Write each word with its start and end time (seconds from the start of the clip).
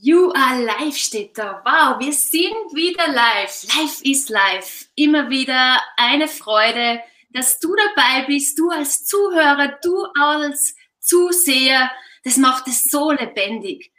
You 0.00 0.30
are 0.32 0.62
live 0.62 0.96
steht 0.96 1.36
da. 1.36 1.60
Wow, 1.64 1.98
wir 1.98 2.12
sind 2.12 2.72
wieder 2.72 3.08
live. 3.08 3.64
Live 3.74 4.00
ist 4.02 4.28
live. 4.28 4.86
Immer 4.94 5.28
wieder 5.28 5.82
eine 5.96 6.28
Freude, 6.28 7.00
dass 7.30 7.58
du 7.58 7.74
dabei 7.74 8.24
bist, 8.26 8.56
du 8.60 8.70
als 8.70 9.04
Zuhörer, 9.04 9.76
du 9.82 10.06
als 10.20 10.76
Zuseher. 11.00 11.90
Das 12.22 12.36
macht 12.36 12.68
es 12.68 12.84
so 12.84 13.10
lebendig. 13.10 13.90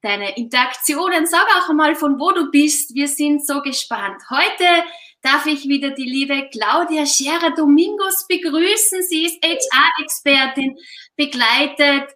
Deine 0.00 0.36
Interaktionen, 0.36 1.24
sag 1.24 1.46
auch 1.56 1.68
einmal, 1.68 1.94
von 1.94 2.18
wo 2.18 2.32
du 2.32 2.50
bist. 2.50 2.92
Wir 2.92 3.06
sind 3.06 3.46
so 3.46 3.62
gespannt. 3.62 4.20
Heute 4.30 4.66
darf 5.22 5.46
ich 5.46 5.68
wieder 5.68 5.90
die 5.90 6.02
liebe 6.02 6.48
Claudia 6.50 7.06
Scherer 7.06 7.54
Domingos 7.54 8.26
begrüßen. 8.26 9.02
Sie 9.04 9.26
ist 9.26 9.40
HR-Expertin, 9.44 10.76
begleitet 11.14 12.10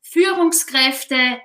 Führungskräfte, 0.00 1.40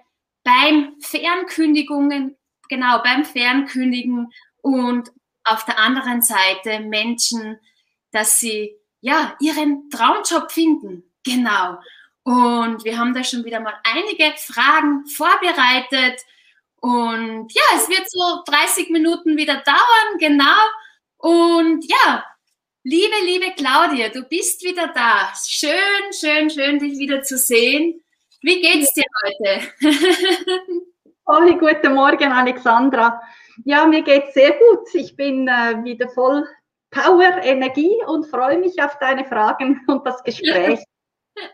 beim 0.48 0.95
Fernkündigungen, 1.01 2.37
genau, 2.69 3.04
beim 3.04 3.25
Fernkündigen 3.25 4.32
und 4.61 5.11
auf 5.43 5.65
der 5.65 5.78
anderen 5.78 6.21
Seite 6.21 6.79
Menschen, 6.79 7.60
dass 8.11 8.39
sie 8.39 8.73
ja 9.01 9.36
ihren 9.42 9.89
Traumjob 9.89 10.50
finden. 10.50 11.04
Genau. 11.25 11.78
Und 12.23 12.86
wir 12.86 12.97
haben 12.97 13.14
da 13.14 13.25
schon 13.25 13.43
wieder 13.43 13.60
mal 13.60 13.73
einige 13.83 14.37
Fragen 14.37 15.06
vorbereitet. 15.07 16.21
Und 16.79 17.51
ja, 17.54 17.64
es 17.75 17.89
wird 17.89 18.09
so 18.09 18.43
30 18.45 18.89
Minuten 18.89 19.36
wieder 19.36 19.61
dauern, 19.65 20.18
genau. 20.18 20.64
Und 21.18 21.84
ja, 21.89 22.23
liebe, 22.84 23.15
liebe 23.25 23.51
Claudia, 23.57 24.07
du 24.09 24.23
bist 24.23 24.64
wieder 24.64 24.87
da. 24.87 25.34
Schön, 25.45 26.14
schön, 26.18 26.50
schön, 26.50 26.79
dich 26.79 26.98
wieder 26.98 27.21
zu 27.21 27.37
sehen. 27.37 28.01
Wie 28.41 28.61
geht's 28.61 28.93
dir 28.93 29.05
heute? 29.23 29.68
Hallo, 31.28 31.57
guten 31.59 31.93
Morgen, 31.93 32.31
Alexandra. 32.31 33.20
Ja, 33.66 33.86
mir 33.88 34.03
geht's 34.03 34.34
sehr 34.34 34.52
gut. 34.52 34.94
Ich 34.94 35.16
bin 35.16 35.48
äh, 35.48 35.84
wieder 35.84 36.08
voll 36.09 36.47
Power, 36.92 37.42
Energie 37.44 37.95
und 38.06 38.25
freue 38.28 38.59
mich 38.59 38.81
auf 38.81 38.97
deine 39.00 39.25
Fragen 39.25 39.81
und 39.88 40.06
das 40.06 40.23
Gespräch. 40.23 40.80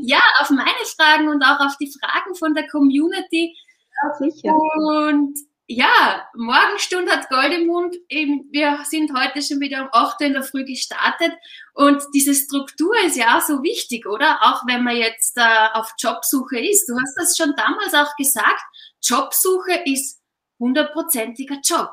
Ja, 0.00 0.22
auf 0.40 0.48
meine 0.48 0.86
Fragen 0.96 1.28
und 1.28 1.42
auch 1.42 1.60
auf 1.60 1.76
die 1.78 1.92
Fragen 1.92 2.34
von 2.36 2.54
der 2.54 2.66
Community. 2.68 3.54
Ja, 4.02 4.14
sicher. 4.14 4.56
Und 4.56 5.38
ja, 5.66 6.28
Morgenstund 6.34 7.10
hat 7.10 7.28
Goldemund. 7.30 7.96
Eben, 8.08 8.48
wir 8.50 8.80
sind 8.84 9.12
heute 9.16 9.40
schon 9.40 9.60
wieder 9.60 9.82
um 9.82 9.88
8 9.92 10.20
Uhr 10.20 10.26
in 10.26 10.32
der 10.34 10.42
Früh 10.42 10.64
gestartet. 10.64 11.32
Und 11.72 12.02
diese 12.14 12.34
Struktur 12.34 12.94
ist 13.04 13.16
ja 13.16 13.38
auch 13.38 13.42
so 13.42 13.62
wichtig, 13.62 14.06
oder? 14.06 14.42
Auch 14.42 14.66
wenn 14.66 14.84
man 14.84 14.96
jetzt 14.96 15.38
äh, 15.38 15.68
auf 15.72 15.94
Jobsuche 15.98 16.60
ist. 16.60 16.86
Du 16.86 16.94
hast 16.94 17.14
das 17.16 17.36
schon 17.36 17.54
damals 17.56 17.94
auch 17.94 18.14
gesagt. 18.16 18.60
Jobsuche 19.02 19.82
ist 19.86 20.20
hundertprozentiger 20.58 21.56
Job. 21.64 21.90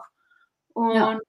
Und 0.74 0.96
ja. 0.96 1.20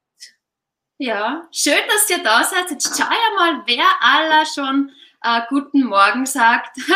ja. 0.98 1.48
schön, 1.52 1.82
dass 1.88 2.10
ihr 2.10 2.22
da 2.24 2.42
seid. 2.42 2.70
Jetzt 2.70 2.96
schau 2.96 3.04
ja 3.04 3.36
mal, 3.36 3.62
wer 3.66 3.84
aller 4.00 4.44
schon 4.46 4.90
äh, 5.22 5.40
guten 5.48 5.84
Morgen 5.84 6.26
sagt. 6.26 6.76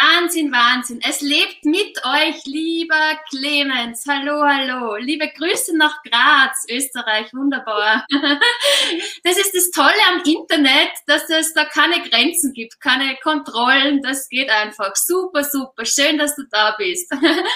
Wahnsinn, 0.00 0.52
Wahnsinn. 0.52 1.00
Es 1.06 1.20
lebt 1.20 1.64
mit 1.64 1.98
euch, 2.04 2.44
lieber 2.44 3.18
Clemens. 3.30 4.04
Hallo, 4.06 4.42
hallo. 4.44 4.96
Liebe 4.96 5.28
Grüße 5.28 5.76
nach 5.76 6.02
Graz, 6.02 6.66
Österreich. 6.68 7.32
Wunderbar. 7.32 8.06
das 9.24 9.38
ist 9.38 9.54
das 9.54 9.70
Tolle 9.70 10.00
am 10.10 10.22
Internet, 10.24 10.90
dass 11.06 11.28
es 11.30 11.54
da 11.54 11.64
keine 11.64 12.02
Grenzen 12.08 12.52
gibt, 12.52 12.80
keine 12.80 13.16
Kontrollen. 13.22 14.02
Das 14.02 14.28
geht 14.28 14.50
einfach. 14.50 14.94
Super, 14.96 15.44
super. 15.44 15.84
Schön, 15.84 16.18
dass 16.18 16.36
du 16.36 16.42
da 16.50 16.74
bist. 16.76 17.10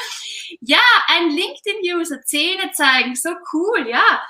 ja, 0.60 0.78
ein 1.08 1.30
LinkedIn-User, 1.30 2.22
Zähne 2.22 2.70
zeigen. 2.72 3.14
So 3.14 3.30
cool, 3.52 3.88
ja. 3.88 4.22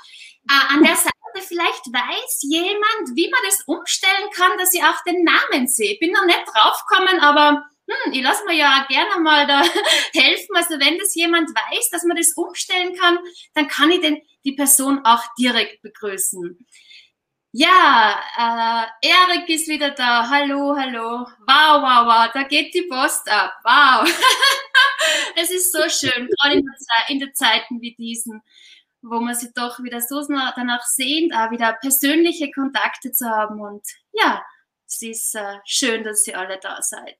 Äh, 0.49 0.73
an 0.73 0.83
der 0.83 0.95
Seite 0.95 1.13
vielleicht 1.47 1.85
weiß 1.91 2.41
jemand, 2.43 3.15
wie 3.15 3.29
man 3.29 3.41
das 3.45 3.63
umstellen 3.65 4.29
kann, 4.35 4.57
dass 4.57 4.73
ich 4.73 4.83
auch 4.83 5.01
den 5.05 5.23
Namen 5.23 5.67
sehe. 5.67 5.97
Bin 5.99 6.11
noch 6.11 6.25
nicht 6.25 6.43
draufgekommen, 6.53 7.19
aber 7.19 7.65
hm, 7.87 8.13
ich 8.13 8.21
lasse 8.21 8.45
mir 8.45 8.55
ja 8.55 8.85
gerne 8.89 9.19
mal 9.21 9.47
da 9.47 9.61
helfen. 10.13 10.55
Also 10.55 10.79
wenn 10.79 10.97
das 10.97 11.15
jemand 11.15 11.49
weiß, 11.49 11.89
dass 11.89 12.03
man 12.03 12.17
das 12.17 12.33
umstellen 12.33 12.95
kann, 12.95 13.19
dann 13.53 13.67
kann 13.67 13.91
ich 13.91 14.01
den, 14.01 14.21
die 14.43 14.53
Person 14.53 15.03
auch 15.05 15.23
direkt 15.37 15.81
begrüßen. 15.81 16.57
Ja, 17.55 18.19
äh, 19.01 19.07
Erik 19.07 19.47
ist 19.47 19.67
wieder 19.67 19.91
da. 19.91 20.27
Hallo, 20.27 20.75
hallo. 20.75 21.27
Wow, 21.45 21.81
wow, 21.83 22.05
wow. 22.07 22.31
Da 22.33 22.43
geht 22.43 22.73
die 22.73 22.87
Post 22.89 23.29
ab. 23.29 23.53
Wow. 23.63 24.11
es 25.35 25.51
ist 25.51 25.71
so 25.71 25.87
schön, 25.87 26.27
gerade 26.27 26.55
in, 26.55 26.65
in 27.09 27.19
den 27.19 27.33
Zeiten 27.35 27.79
wie 27.79 27.93
diesen 27.93 28.41
wo 29.03 29.19
man 29.19 29.35
sich 29.35 29.53
doch 29.53 29.79
wieder 29.83 30.01
so 30.01 30.25
danach 30.27 30.83
sehnt, 30.83 31.33
auch 31.33 31.51
wieder 31.51 31.73
persönliche 31.73 32.51
Kontakte 32.51 33.11
zu 33.11 33.29
haben. 33.29 33.59
Und 33.59 33.85
ja, 34.13 34.43
es 34.87 35.01
ist 35.01 35.35
äh, 35.35 35.57
schön, 35.65 36.03
dass 36.03 36.25
ihr 36.25 36.39
alle 36.39 36.57
da 36.59 36.81
seid. 36.81 37.17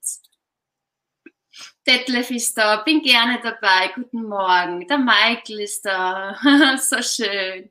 Detlef 1.86 2.30
ist 2.30 2.56
da, 2.56 2.76
bin 2.82 3.02
gerne 3.02 3.38
dabei. 3.40 3.92
Guten 3.94 4.24
Morgen. 4.24 4.88
Der 4.88 4.98
Michael 4.98 5.60
ist 5.60 5.84
da. 5.84 6.36
so 6.78 7.00
schön. 7.02 7.70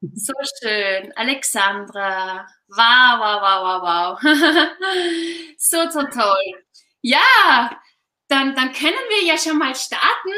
So 0.00 0.34
schön. 0.60 1.12
Alexandra. 1.16 2.46
Wow, 2.68 3.18
wow, 3.18 3.42
wow, 3.42 3.82
wow, 3.82 3.82
wow. 3.82 4.20
so, 5.58 5.90
so 5.90 6.02
toll. 6.02 6.64
Ja, 7.00 7.80
dann, 8.28 8.54
dann 8.54 8.72
können 8.72 9.08
wir 9.08 9.24
ja 9.24 9.38
schon 9.38 9.56
mal 9.56 9.74
starten 9.74 10.32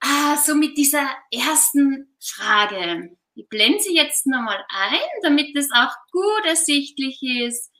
Ah, 0.00 0.36
so 0.36 0.54
mit 0.54 0.76
dieser 0.76 1.06
ersten 1.32 2.16
Frage. 2.22 3.16
Ich 3.34 3.48
blende 3.48 3.80
sie 3.80 3.94
jetzt 3.94 4.26
nochmal 4.26 4.64
ein, 4.68 5.00
damit 5.22 5.54
es 5.56 5.70
auch 5.72 5.92
gut 6.12 6.44
ersichtlich 6.44 7.20
ist. 7.22 7.70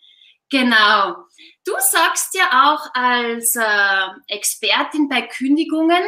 Genau. 0.51 1.17
Du 1.65 1.73
sagst 1.79 2.35
ja 2.35 2.73
auch 2.73 2.95
als 2.95 3.55
äh, 3.57 4.07
Expertin 4.29 5.09
bei 5.09 5.23
Kündigungen, 5.23 6.03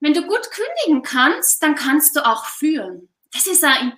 wenn 0.00 0.12
du 0.12 0.22
gut 0.22 0.50
kündigen 0.50 1.02
kannst, 1.02 1.62
dann 1.62 1.74
kannst 1.74 2.16
du 2.16 2.26
auch 2.26 2.44
führen. 2.46 3.08
Das 3.32 3.46
ist 3.46 3.64
eine 3.64 3.92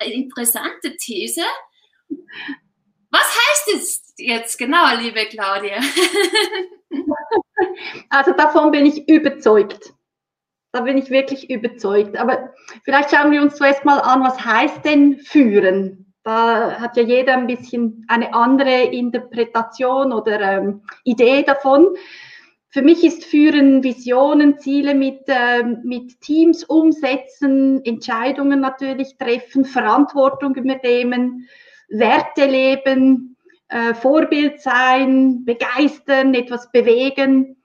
interessante 0.00 0.96
These. 0.96 1.42
Was 3.10 3.36
heißt 3.36 3.74
es 3.74 4.14
jetzt 4.16 4.58
genau, 4.58 4.94
liebe 4.96 5.26
Claudia? 5.26 5.80
Also 8.10 8.32
davon 8.32 8.70
bin 8.70 8.86
ich 8.86 9.08
überzeugt. 9.08 9.92
Da 10.78 10.84
bin 10.84 10.96
ich 10.96 11.10
wirklich 11.10 11.50
überzeugt. 11.50 12.16
Aber 12.16 12.50
vielleicht 12.84 13.10
schauen 13.10 13.32
wir 13.32 13.42
uns 13.42 13.56
zuerst 13.56 13.84
mal 13.84 13.98
an, 13.98 14.22
was 14.22 14.44
heißt 14.44 14.84
denn 14.84 15.18
führen? 15.18 16.14
Da 16.22 16.78
hat 16.78 16.96
ja 16.96 17.02
jeder 17.02 17.36
ein 17.36 17.48
bisschen 17.48 18.04
eine 18.06 18.32
andere 18.32 18.84
Interpretation 18.84 20.12
oder 20.12 20.40
ähm, 20.40 20.82
Idee 21.02 21.42
davon. 21.42 21.96
Für 22.68 22.82
mich 22.82 23.02
ist 23.02 23.24
Führen 23.24 23.82
Visionen, 23.82 24.60
Ziele 24.60 24.94
mit, 24.94 25.22
äh, 25.26 25.64
mit 25.82 26.20
Teams 26.20 26.62
umsetzen, 26.62 27.84
Entscheidungen 27.84 28.60
natürlich 28.60 29.16
treffen, 29.18 29.64
Verantwortung 29.64 30.54
übernehmen, 30.54 31.48
Werte 31.88 32.44
leben, 32.44 33.36
äh, 33.66 33.94
Vorbild 33.94 34.60
sein, 34.60 35.44
begeistern, 35.44 36.34
etwas 36.34 36.70
bewegen. 36.70 37.56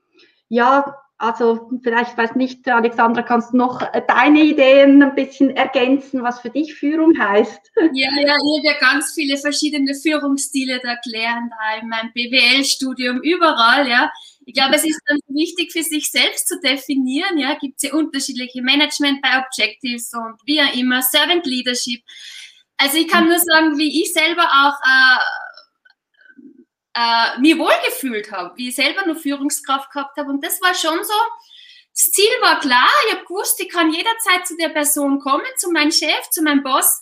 Ja, 0.50 0.96
also 1.24 1.70
vielleicht 1.82 2.18
weiß 2.18 2.36
nicht, 2.36 2.68
Alexandra, 2.68 3.22
kannst 3.22 3.54
du 3.54 3.58
noch 3.58 3.82
deine 4.08 4.44
Ideen 4.44 5.02
ein 5.02 5.16
bisschen 5.16 5.52
ergänzen, 5.52 6.22
was 6.22 6.42
für 6.42 6.50
dich 6.50 6.74
Führung 6.76 7.18
heißt? 7.18 7.72
Ja, 7.94 8.10
ja, 8.12 8.12
ich 8.12 8.28
habe 8.28 8.62
ja 8.64 8.74
ganz 8.80 9.14
viele 9.14 9.38
verschiedene 9.38 9.96
Führungsstile 9.96 10.82
da 10.84 10.90
erklären, 10.90 11.50
da 11.50 11.82
in 11.82 11.88
meinem 11.88 12.12
BWL-Studium, 12.14 13.22
überall, 13.22 13.88
ja. 13.88 14.12
Ich 14.46 14.54
glaube, 14.54 14.76
es 14.76 14.84
ist 14.84 15.00
dann 15.08 15.20
wichtig 15.30 15.72
für 15.72 15.84
sich 15.84 16.12
selbst 16.12 16.50
zu 16.50 16.60
definieren, 16.60 17.38
ja, 17.38 17.56
gibt 17.56 17.76
es 17.78 17.90
ja 17.90 17.96
unterschiedliche 17.96 18.62
Management 18.62 19.22
bei 19.22 19.30
Objectives 19.40 20.14
und 20.14 20.36
wie 20.46 20.62
auch 20.62 20.76
immer, 20.76 21.02
Servant 21.02 21.46
Leadership. 21.46 22.02
Also 22.78 22.98
ich 22.98 23.08
kann 23.08 23.28
nur 23.28 23.40
sagen, 23.40 23.78
wie 23.78 24.02
ich 24.02 24.12
selber 24.12 24.44
auch 24.44 24.76
äh, 24.84 25.20
äh, 26.94 27.40
mir 27.40 27.58
wohlgefühlt 27.58 28.32
habe, 28.32 28.56
wie 28.58 28.70
ich 28.70 28.76
selber 28.76 29.06
nur 29.06 29.16
Führungskraft 29.16 29.92
gehabt 29.92 30.18
habe. 30.18 30.30
Und 30.30 30.44
das 30.44 30.62
war 30.62 30.74
schon 30.76 31.04
so, 31.04 31.14
das 31.92 32.06
Ziel 32.12 32.30
war 32.42 32.60
klar, 32.60 32.90
ich 33.08 33.14
habe 33.14 33.26
gewusst, 33.26 33.60
ich 33.60 33.70
kann 33.70 33.92
jederzeit 33.92 34.48
zu 34.48 34.56
der 34.58 34.70
Person 34.70 35.20
kommen, 35.20 35.46
zu 35.58 35.72
meinem 35.72 35.92
Chef, 35.92 36.30
zu 36.32 36.42
meinem 36.42 36.64
Boss. 36.64 37.02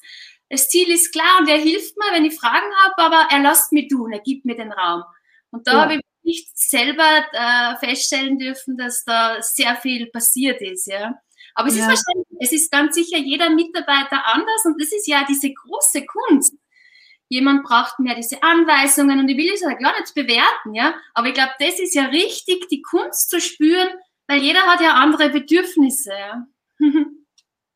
Das 0.50 0.68
Ziel 0.68 0.90
ist 0.90 1.14
klar 1.14 1.40
und 1.40 1.48
er 1.48 1.58
hilft 1.58 1.96
mir, 1.98 2.12
wenn 2.12 2.26
ich 2.26 2.38
Fragen 2.38 2.72
habe, 2.84 2.98
aber 2.98 3.28
er 3.32 3.40
lässt 3.40 3.72
mich 3.72 3.88
tun, 3.88 4.12
er 4.12 4.20
gibt 4.20 4.44
mir 4.46 4.56
den 4.56 4.72
Raum. 4.72 5.04
Und 5.50 5.68
da 5.68 5.74
ja. 5.74 5.82
habe 5.82 5.96
ich 5.96 6.02
nicht 6.24 6.58
selber 6.58 7.26
äh, 7.32 7.78
feststellen 7.78 8.38
dürfen, 8.38 8.78
dass 8.78 9.04
da 9.06 9.42
sehr 9.42 9.76
viel 9.78 10.08
passiert 10.08 10.62
ist. 10.62 10.88
Ja. 10.88 11.16
Aber 11.56 11.70
es 11.70 11.78
ja. 11.78 11.84
ist 11.84 11.90
wahrscheinlich, 11.90 12.28
es 12.40 12.52
ist 12.52 12.72
ganz 12.72 12.96
sicher 12.96 13.18
jeder 13.18 13.50
Mitarbeiter 13.50 14.26
anders 14.26 14.66
und 14.66 14.80
das 14.82 14.92
ist 14.92 15.08
ja 15.08 15.26
diese 15.28 15.54
große 15.54 16.06
Kunst 16.06 16.54
jemand 17.32 17.64
braucht 17.64 17.98
mehr 17.98 18.14
diese 18.16 18.44
Anweisungen 18.44 19.20
und 19.20 19.30
ich 19.30 19.38
will 19.38 19.52
es 19.54 19.62
ja 19.62 19.74
gar 19.74 19.98
nicht 19.98 20.14
bewerten, 20.14 20.74
ja. 20.74 20.94
Aber 21.14 21.28
ich 21.28 21.34
glaube, 21.34 21.54
das 21.60 21.80
ist 21.80 21.96
ja 21.96 22.06
richtig, 22.08 22.68
die 22.68 22.82
Kunst 22.82 23.30
zu 23.30 23.40
spüren, 23.40 23.88
weil 24.28 24.42
jeder 24.42 24.60
hat 24.64 24.82
ja 24.82 24.96
andere 24.96 25.30
Bedürfnisse. 25.30 26.12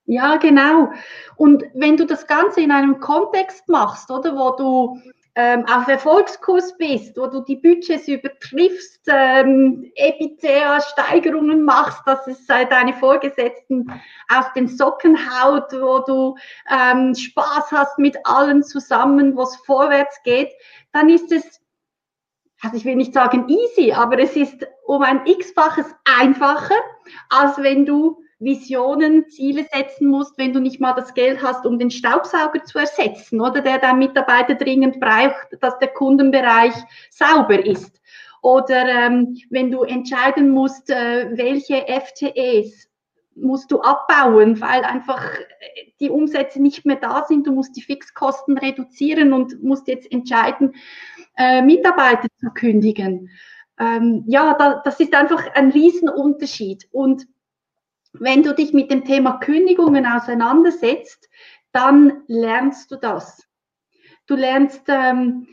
Ja, 0.06 0.36
genau. 0.40 0.92
Und 1.38 1.64
wenn 1.74 1.96
du 1.96 2.06
das 2.06 2.28
Ganze 2.28 2.60
in 2.62 2.72
einem 2.72 3.00
Kontext 3.00 3.70
machst, 3.70 4.12
oder 4.12 4.36
wo 4.36 4.58
du 4.58 5.02
ähm, 5.36 5.66
auf 5.66 5.88
Erfolgskurs 5.88 6.78
bist, 6.78 7.18
wo 7.18 7.28
du 7.28 7.42
die 7.42 7.58
Budgets 7.58 8.08
übertriffst, 8.08 9.02
ähm, 9.08 9.92
EBITDA-Steigerungen 9.96 11.62
machst, 11.64 12.02
dass 12.06 12.26
es 12.28 12.48
äh, 12.48 12.66
deine 12.66 12.94
Vorgesetzten 12.94 13.92
aus 14.30 14.46
den 14.56 14.70
Socken 14.70 15.18
haut, 15.18 15.74
wo 15.74 16.00
du 16.00 16.38
ähm, 16.72 17.14
Spaß 17.14 17.72
hast 17.72 18.00
mit 18.00 18.18
allen 18.24 18.64
zusammen, 18.64 19.36
wo 19.36 19.44
es 19.44 19.58
vorwärts 19.58 20.24
geht, 20.24 20.54
dann 20.94 21.10
ist 21.10 21.32
es, 21.34 21.62
also 22.62 22.78
ich 22.78 22.86
will 22.86 22.96
nicht 22.96 23.14
sagen 23.14 23.50
easy, 23.50 23.92
aber 23.92 24.20
es 24.20 24.38
ist 24.38 24.66
um 24.86 25.02
ein 25.02 25.26
x-faches 25.26 25.94
einfacher, 26.20 26.76
als 27.30 27.58
wenn 27.58 27.86
du 27.86 28.25
Visionen, 28.46 29.28
Ziele 29.28 29.66
setzen 29.74 30.08
musst, 30.08 30.38
wenn 30.38 30.54
du 30.54 30.60
nicht 30.60 30.80
mal 30.80 30.94
das 30.94 31.14
Geld 31.14 31.42
hast, 31.42 31.66
um 31.66 31.78
den 31.78 31.92
Staubsauger 31.92 32.64
zu 32.64 32.78
ersetzen 32.78 33.42
oder 33.42 33.60
der 33.62 33.80
dein 33.80 34.00
Mitarbeiter 34.00 34.56
dringend 34.56 35.00
braucht, 35.00 35.48
dass 35.60 35.78
der 35.80 35.90
Kundenbereich 35.90 36.74
sauber 37.10 37.66
ist. 37.66 38.00
Oder 38.42 38.88
ähm, 38.88 39.36
wenn 39.50 39.72
du 39.72 39.82
entscheiden 39.82 40.52
musst, 40.52 40.92
äh, 40.92 41.36
welche 41.36 41.86
FTEs 41.88 42.88
musst 43.36 43.72
du 43.72 43.82
abbauen, 43.82 44.62
weil 44.62 44.84
einfach 44.84 45.22
die 46.00 46.10
Umsätze 46.10 46.62
nicht 46.62 46.86
mehr 46.86 46.96
da 46.98 47.26
sind. 47.28 47.48
Du 47.48 47.52
musst 47.52 47.76
die 47.76 47.82
Fixkosten 47.82 48.58
reduzieren 48.58 49.34
und 49.34 49.62
musst 49.64 49.88
jetzt 49.88 50.12
entscheiden, 50.12 50.76
äh, 51.38 51.62
Mitarbeiter 51.62 52.28
zu 52.40 52.50
kündigen. 52.52 53.30
Ähm, 53.80 54.24
ja, 54.28 54.54
da, 54.54 54.82
das 54.86 55.00
ist 55.00 55.14
einfach 55.14 55.44
ein 55.54 55.72
Riesenunterschied. 55.72 56.88
Und 56.92 57.28
wenn 58.20 58.44
du 58.44 58.54
dich 58.54 58.74
mit 58.74 58.92
dem 58.92 59.06
Thema 59.06 59.38
Kündigungen 59.40 60.06
auseinandersetzt, 60.06 61.30
dann 61.72 62.24
lernst 62.28 62.92
du 62.92 62.96
das. 62.96 63.48
Du 64.28 64.36
lernst 64.36 64.84
ähm, 64.88 65.48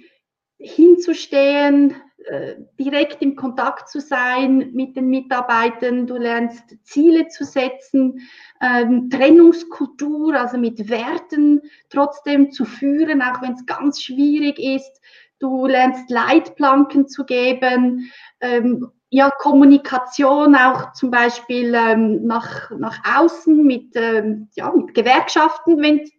hinzustehen, 0.58 1.94
äh, 2.26 2.54
direkt 2.78 3.20
im 3.20 3.34
Kontakt 3.34 3.88
zu 3.88 4.00
sein 4.00 4.70
mit 4.72 4.96
den 4.96 5.08
Mitarbeitern, 5.08 6.06
du 6.06 6.16
lernst 6.16 6.76
Ziele 6.84 7.28
zu 7.28 7.44
setzen, 7.44 8.20
ähm, 8.60 9.10
Trennungskultur, 9.10 10.34
also 10.34 10.56
mit 10.56 10.88
Werten 10.88 11.60
trotzdem 11.90 12.52
zu 12.52 12.64
führen, 12.64 13.22
auch 13.22 13.42
wenn 13.42 13.54
es 13.54 13.66
ganz 13.66 14.00
schwierig 14.00 14.58
ist. 14.58 15.00
Du 15.40 15.66
lernst 15.66 16.08
Leitplanken 16.10 17.08
zu 17.08 17.24
geben, 17.24 18.12
ähm, 18.40 18.92
ja, 19.14 19.30
Kommunikation 19.30 20.56
auch 20.56 20.94
zum 20.94 21.10
Beispiel 21.10 21.74
ähm, 21.74 22.24
nach, 22.24 22.70
nach 22.70 22.98
außen 23.18 23.62
mit, 23.62 23.94
ähm, 23.94 24.48
ja, 24.54 24.72
mit 24.74 24.94
Gewerkschaften, 24.94 25.82
wenn, 25.82 26.10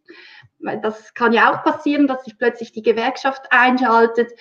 weil 0.59 0.79
das 0.79 1.11
kann 1.15 1.33
ja 1.33 1.51
auch 1.51 1.63
passieren, 1.63 2.05
dass 2.05 2.23
sich 2.23 2.37
plötzlich 2.37 2.71
die 2.71 2.83
Gewerkschaft 2.83 3.47
einschaltet 3.49 4.31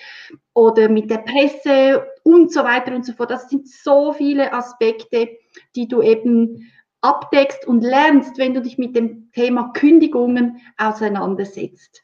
oder 0.53 0.87
mit 0.87 1.09
der 1.09 1.17
Presse 1.17 2.05
und 2.21 2.53
so 2.53 2.63
weiter 2.63 2.93
und 2.93 3.07
so 3.07 3.13
fort. 3.13 3.31
Das 3.31 3.49
sind 3.49 3.67
so 3.67 4.13
viele 4.13 4.53
Aspekte, 4.53 5.29
die 5.75 5.87
du 5.87 6.03
eben 6.03 6.71
abdeckst 7.01 7.65
und 7.65 7.81
lernst, 7.81 8.37
wenn 8.37 8.53
du 8.53 8.61
dich 8.61 8.77
mit 8.77 8.95
dem 8.95 9.31
Thema 9.31 9.71
Kündigungen 9.73 10.61
auseinandersetzt. 10.77 12.03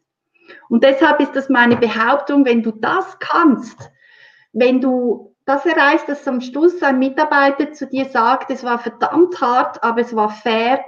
Und 0.67 0.83
deshalb 0.83 1.19
ist 1.19 1.35
das 1.35 1.47
meine 1.47 1.77
Behauptung, 1.77 2.43
wenn 2.43 2.63
du 2.63 2.71
das 2.71 3.19
kannst, 3.19 3.91
wenn 4.51 4.81
du 4.81 5.29
das 5.49 5.65
erreicht, 5.65 6.07
dass 6.07 6.27
am 6.27 6.41
Schluss 6.41 6.81
ein 6.83 6.99
Mitarbeiter 6.99 7.73
zu 7.73 7.87
dir 7.87 8.05
sagt, 8.05 8.51
es 8.51 8.63
war 8.63 8.77
verdammt 8.77 9.41
hart, 9.41 9.83
aber 9.83 10.01
es 10.01 10.15
war 10.15 10.29
fair, 10.29 10.85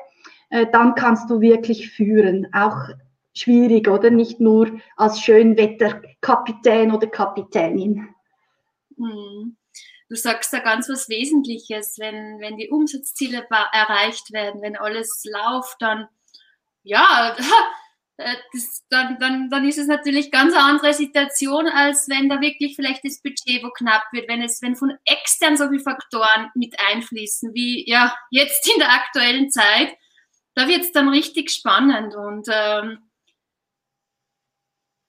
äh, 0.51 0.67
dann 0.71 0.93
kannst 0.93 1.29
du 1.29 1.41
wirklich 1.41 1.89
führen. 1.89 2.47
Auch 2.53 2.89
schwierig, 3.33 3.87
oder? 3.87 4.11
Nicht 4.11 4.39
nur 4.39 4.79
als 4.95 5.19
Schönwetterkapitän 5.19 6.91
oder 6.91 7.07
Kapitänin. 7.07 8.09
Hm. 8.97 9.57
Du 10.09 10.15
sagst 10.15 10.53
da 10.53 10.59
ganz 10.59 10.89
was 10.89 11.09
Wesentliches, 11.09 11.97
wenn, 11.97 12.39
wenn 12.39 12.57
die 12.57 12.69
Umsatzziele 12.69 13.47
erreicht 13.71 14.31
werden, 14.31 14.61
wenn 14.61 14.75
alles 14.75 15.23
läuft, 15.25 15.77
dann 15.79 16.07
ja, 16.83 17.35
das, 18.53 18.83
dann, 18.89 19.17
dann, 19.19 19.49
dann 19.49 19.67
ist 19.67 19.77
es 19.77 19.87
natürlich 19.87 20.31
ganz 20.31 20.53
eine 20.53 20.63
andere 20.63 20.93
Situation, 20.93 21.67
als 21.67 22.09
wenn 22.09 22.29
da 22.29 22.41
wirklich 22.41 22.75
vielleicht 22.75 23.03
das 23.05 23.21
Budget 23.21 23.63
wo 23.63 23.69
knapp 23.69 24.03
wird, 24.11 24.27
wenn 24.27 24.41
es, 24.41 24.61
wenn 24.61 24.75
von 24.75 24.97
extern 25.05 25.57
so 25.57 25.67
viele 25.69 25.81
Faktoren 25.81 26.49
mit 26.55 26.75
einfließen, 26.79 27.53
wie 27.53 27.89
ja 27.89 28.15
jetzt 28.29 28.67
in 28.71 28.79
der 28.79 28.91
aktuellen 28.91 29.49
Zeit, 29.49 29.95
da 30.55 30.67
wird 30.67 30.81
es 30.81 30.91
dann 30.91 31.09
richtig 31.09 31.51
spannend 31.51 32.15
und 32.15 32.47
ähm, 32.51 32.99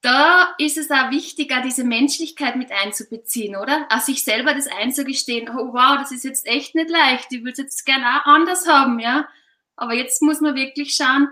da 0.03 0.55
ist 0.58 0.76
es 0.79 0.91
auch 0.91 1.11
wichtig, 1.11 1.53
auch 1.55 1.62
diese 1.62 1.85
Menschlichkeit 1.85 2.56
mit 2.56 2.73
einzubeziehen, 2.73 3.56
oder? 3.56 3.87
Auch 3.88 4.00
sich 4.00 4.25
selber 4.25 4.53
das 4.53 4.67
einzugestehen, 4.67 5.49
oh 5.49 5.73
wow, 5.73 5.97
das 5.97 6.11
ist 6.11 6.25
jetzt 6.25 6.44
echt 6.47 6.75
nicht 6.75 6.91
leicht, 6.91 7.26
ich 7.31 7.41
würde 7.41 7.53
es 7.53 7.58
jetzt 7.58 7.87
gerne 7.87 8.20
auch 8.20 8.26
anders 8.26 8.67
haben, 8.67 8.99
ja. 8.99 9.29
Aber 9.76 9.94
jetzt 9.94 10.20
muss 10.20 10.41
man 10.41 10.56
wirklich 10.56 10.94
schauen, 10.94 11.29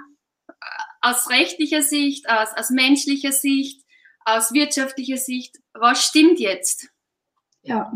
aus 1.01 1.31
rechtlicher 1.31 1.83
Sicht, 1.83 2.29
aus, 2.29 2.49
aus 2.57 2.71
menschlicher 2.71 3.33
Sicht, 3.33 3.83
aus 4.25 4.53
wirtschaftlicher 4.53 5.17
Sicht, 5.17 5.57
was 5.73 6.05
stimmt 6.05 6.41
jetzt? 6.41 6.89
Ja, 7.63 7.93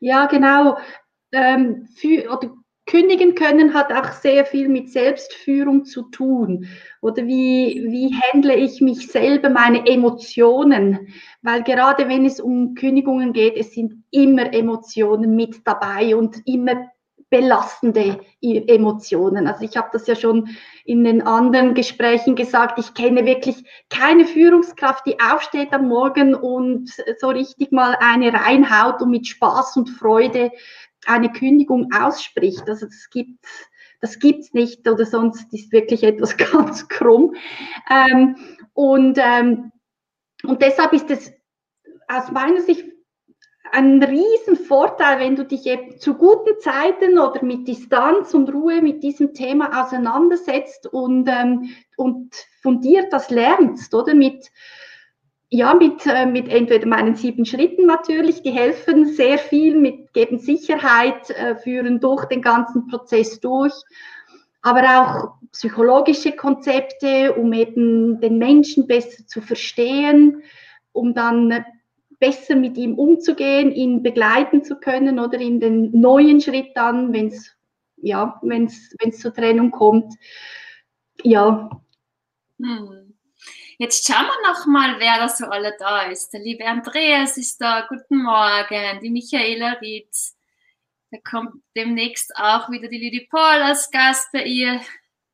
ja 0.00 0.26
genau. 0.26 0.78
Ähm, 1.32 1.88
für, 1.94 2.30
oder 2.30 2.54
kündigen 2.86 3.34
können 3.34 3.74
hat 3.74 3.92
auch 3.92 4.12
sehr 4.12 4.46
viel 4.46 4.68
mit 4.68 4.90
Selbstführung 4.90 5.84
zu 5.84 6.04
tun. 6.04 6.66
Oder 7.00 7.26
wie, 7.26 7.84
wie 7.86 8.14
handle 8.14 8.56
ich 8.56 8.80
mich 8.80 9.08
selber, 9.08 9.50
meine 9.50 9.86
Emotionen? 9.86 11.12
Weil 11.42 11.62
gerade 11.62 12.08
wenn 12.08 12.24
es 12.24 12.40
um 12.40 12.74
Kündigungen 12.74 13.32
geht, 13.32 13.56
es 13.56 13.74
sind 13.74 14.04
immer 14.10 14.52
Emotionen 14.52 15.36
mit 15.36 15.66
dabei 15.66 16.16
und 16.16 16.36
immer 16.46 16.88
belastende 17.30 18.20
Emotionen. 18.40 19.46
Also 19.46 19.64
ich 19.64 19.76
habe 19.76 19.88
das 19.92 20.06
ja 20.06 20.16
schon 20.16 20.48
in 20.84 21.04
den 21.04 21.22
anderen 21.22 21.74
Gesprächen 21.74 22.34
gesagt, 22.36 22.78
ich 22.78 22.94
kenne 22.94 23.26
wirklich 23.26 23.64
keine 23.90 24.24
Führungskraft, 24.24 25.06
die 25.06 25.20
aufsteht 25.20 25.72
am 25.72 25.88
Morgen 25.88 26.34
und 26.34 26.90
so 27.18 27.28
richtig 27.28 27.72
mal 27.72 27.96
eine 28.00 28.32
reinhaut 28.32 29.02
und 29.02 29.10
mit 29.10 29.26
Spaß 29.26 29.76
und 29.76 29.90
Freude 29.90 30.50
eine 31.06 31.30
Kündigung 31.30 31.92
ausspricht. 31.92 32.68
Also 32.68 32.86
das 32.86 33.08
gibt 33.10 33.44
das 34.00 34.18
gibt's 34.20 34.54
nicht 34.54 34.88
oder 34.88 35.04
sonst 35.04 35.52
ist 35.52 35.72
wirklich 35.72 36.04
etwas 36.04 36.36
ganz 36.52 36.88
krumm. 36.88 37.34
Ähm, 37.90 38.36
und, 38.72 39.18
ähm, 39.20 39.72
und 40.44 40.62
deshalb 40.62 40.92
ist 40.92 41.10
es 41.10 41.32
aus 42.06 42.30
meiner 42.30 42.60
Sicht 42.62 42.84
ein 43.72 44.02
Riesenvorteil, 44.02 45.20
wenn 45.20 45.36
du 45.36 45.44
dich 45.44 45.66
eben 45.66 45.98
zu 45.98 46.14
guten 46.14 46.58
Zeiten 46.60 47.18
oder 47.18 47.42
mit 47.42 47.68
Distanz 47.68 48.34
und 48.34 48.52
Ruhe 48.52 48.82
mit 48.82 49.02
diesem 49.02 49.34
Thema 49.34 49.82
auseinandersetzt 49.82 50.86
und, 50.86 51.28
ähm, 51.28 51.70
und 51.96 52.34
fundiert 52.62 53.12
das 53.12 53.30
lernst, 53.30 53.94
oder? 53.94 54.14
Mit, 54.14 54.50
ja, 55.50 55.74
mit, 55.74 56.06
äh, 56.06 56.26
mit 56.26 56.48
entweder 56.48 56.86
meinen 56.86 57.16
sieben 57.16 57.44
Schritten 57.44 57.86
natürlich, 57.86 58.42
die 58.42 58.50
helfen 58.50 59.06
sehr 59.06 59.38
viel, 59.38 59.76
mit, 59.76 60.12
geben 60.12 60.38
Sicherheit, 60.38 61.30
äh, 61.30 61.56
führen 61.56 62.00
durch 62.00 62.24
den 62.26 62.42
ganzen 62.42 62.86
Prozess 62.86 63.40
durch, 63.40 63.74
aber 64.62 64.82
auch 64.82 65.48
psychologische 65.52 66.32
Konzepte, 66.32 67.34
um 67.34 67.52
eben 67.52 68.20
den 68.20 68.38
Menschen 68.38 68.86
besser 68.86 69.26
zu 69.26 69.40
verstehen, 69.40 70.42
um 70.92 71.14
dann 71.14 71.64
besser 72.18 72.56
mit 72.56 72.76
ihm 72.76 72.98
umzugehen, 72.98 73.72
ihn 73.72 74.02
begleiten 74.02 74.64
zu 74.64 74.76
können 74.76 75.18
oder 75.18 75.38
in 75.38 75.60
den 75.60 75.90
neuen 75.92 76.40
Schritt 76.40 76.76
dann, 76.76 77.12
wenn 77.12 77.28
es 77.28 77.58
ja, 78.00 78.38
wenn's, 78.42 78.94
wenn's 79.00 79.18
zur 79.18 79.34
Trennung 79.34 79.70
kommt. 79.70 80.14
Ja. 81.22 81.68
Hm. 82.58 83.14
Jetzt 83.78 84.06
schauen 84.06 84.26
wir 84.26 84.50
noch 84.50 84.66
mal, 84.66 84.98
wer 84.98 85.18
da 85.18 85.28
so 85.28 85.46
alle 85.46 85.76
da 85.78 86.02
ist. 86.02 86.30
Der 86.30 86.40
liebe 86.40 86.64
Andreas 86.64 87.36
ist 87.36 87.60
da. 87.60 87.86
Guten 87.88 88.22
Morgen. 88.22 89.00
Die 89.00 89.10
Michaela 89.10 89.72
Rietz. 89.80 90.36
Da 91.10 91.18
kommt 91.18 91.62
demnächst 91.76 92.34
auch 92.36 92.70
wieder 92.70 92.88
die 92.88 92.98
Lili 92.98 93.28
Paul 93.30 93.62
als 93.62 93.90
Gast 93.90 94.30
bei 94.32 94.44
ihr 94.44 94.80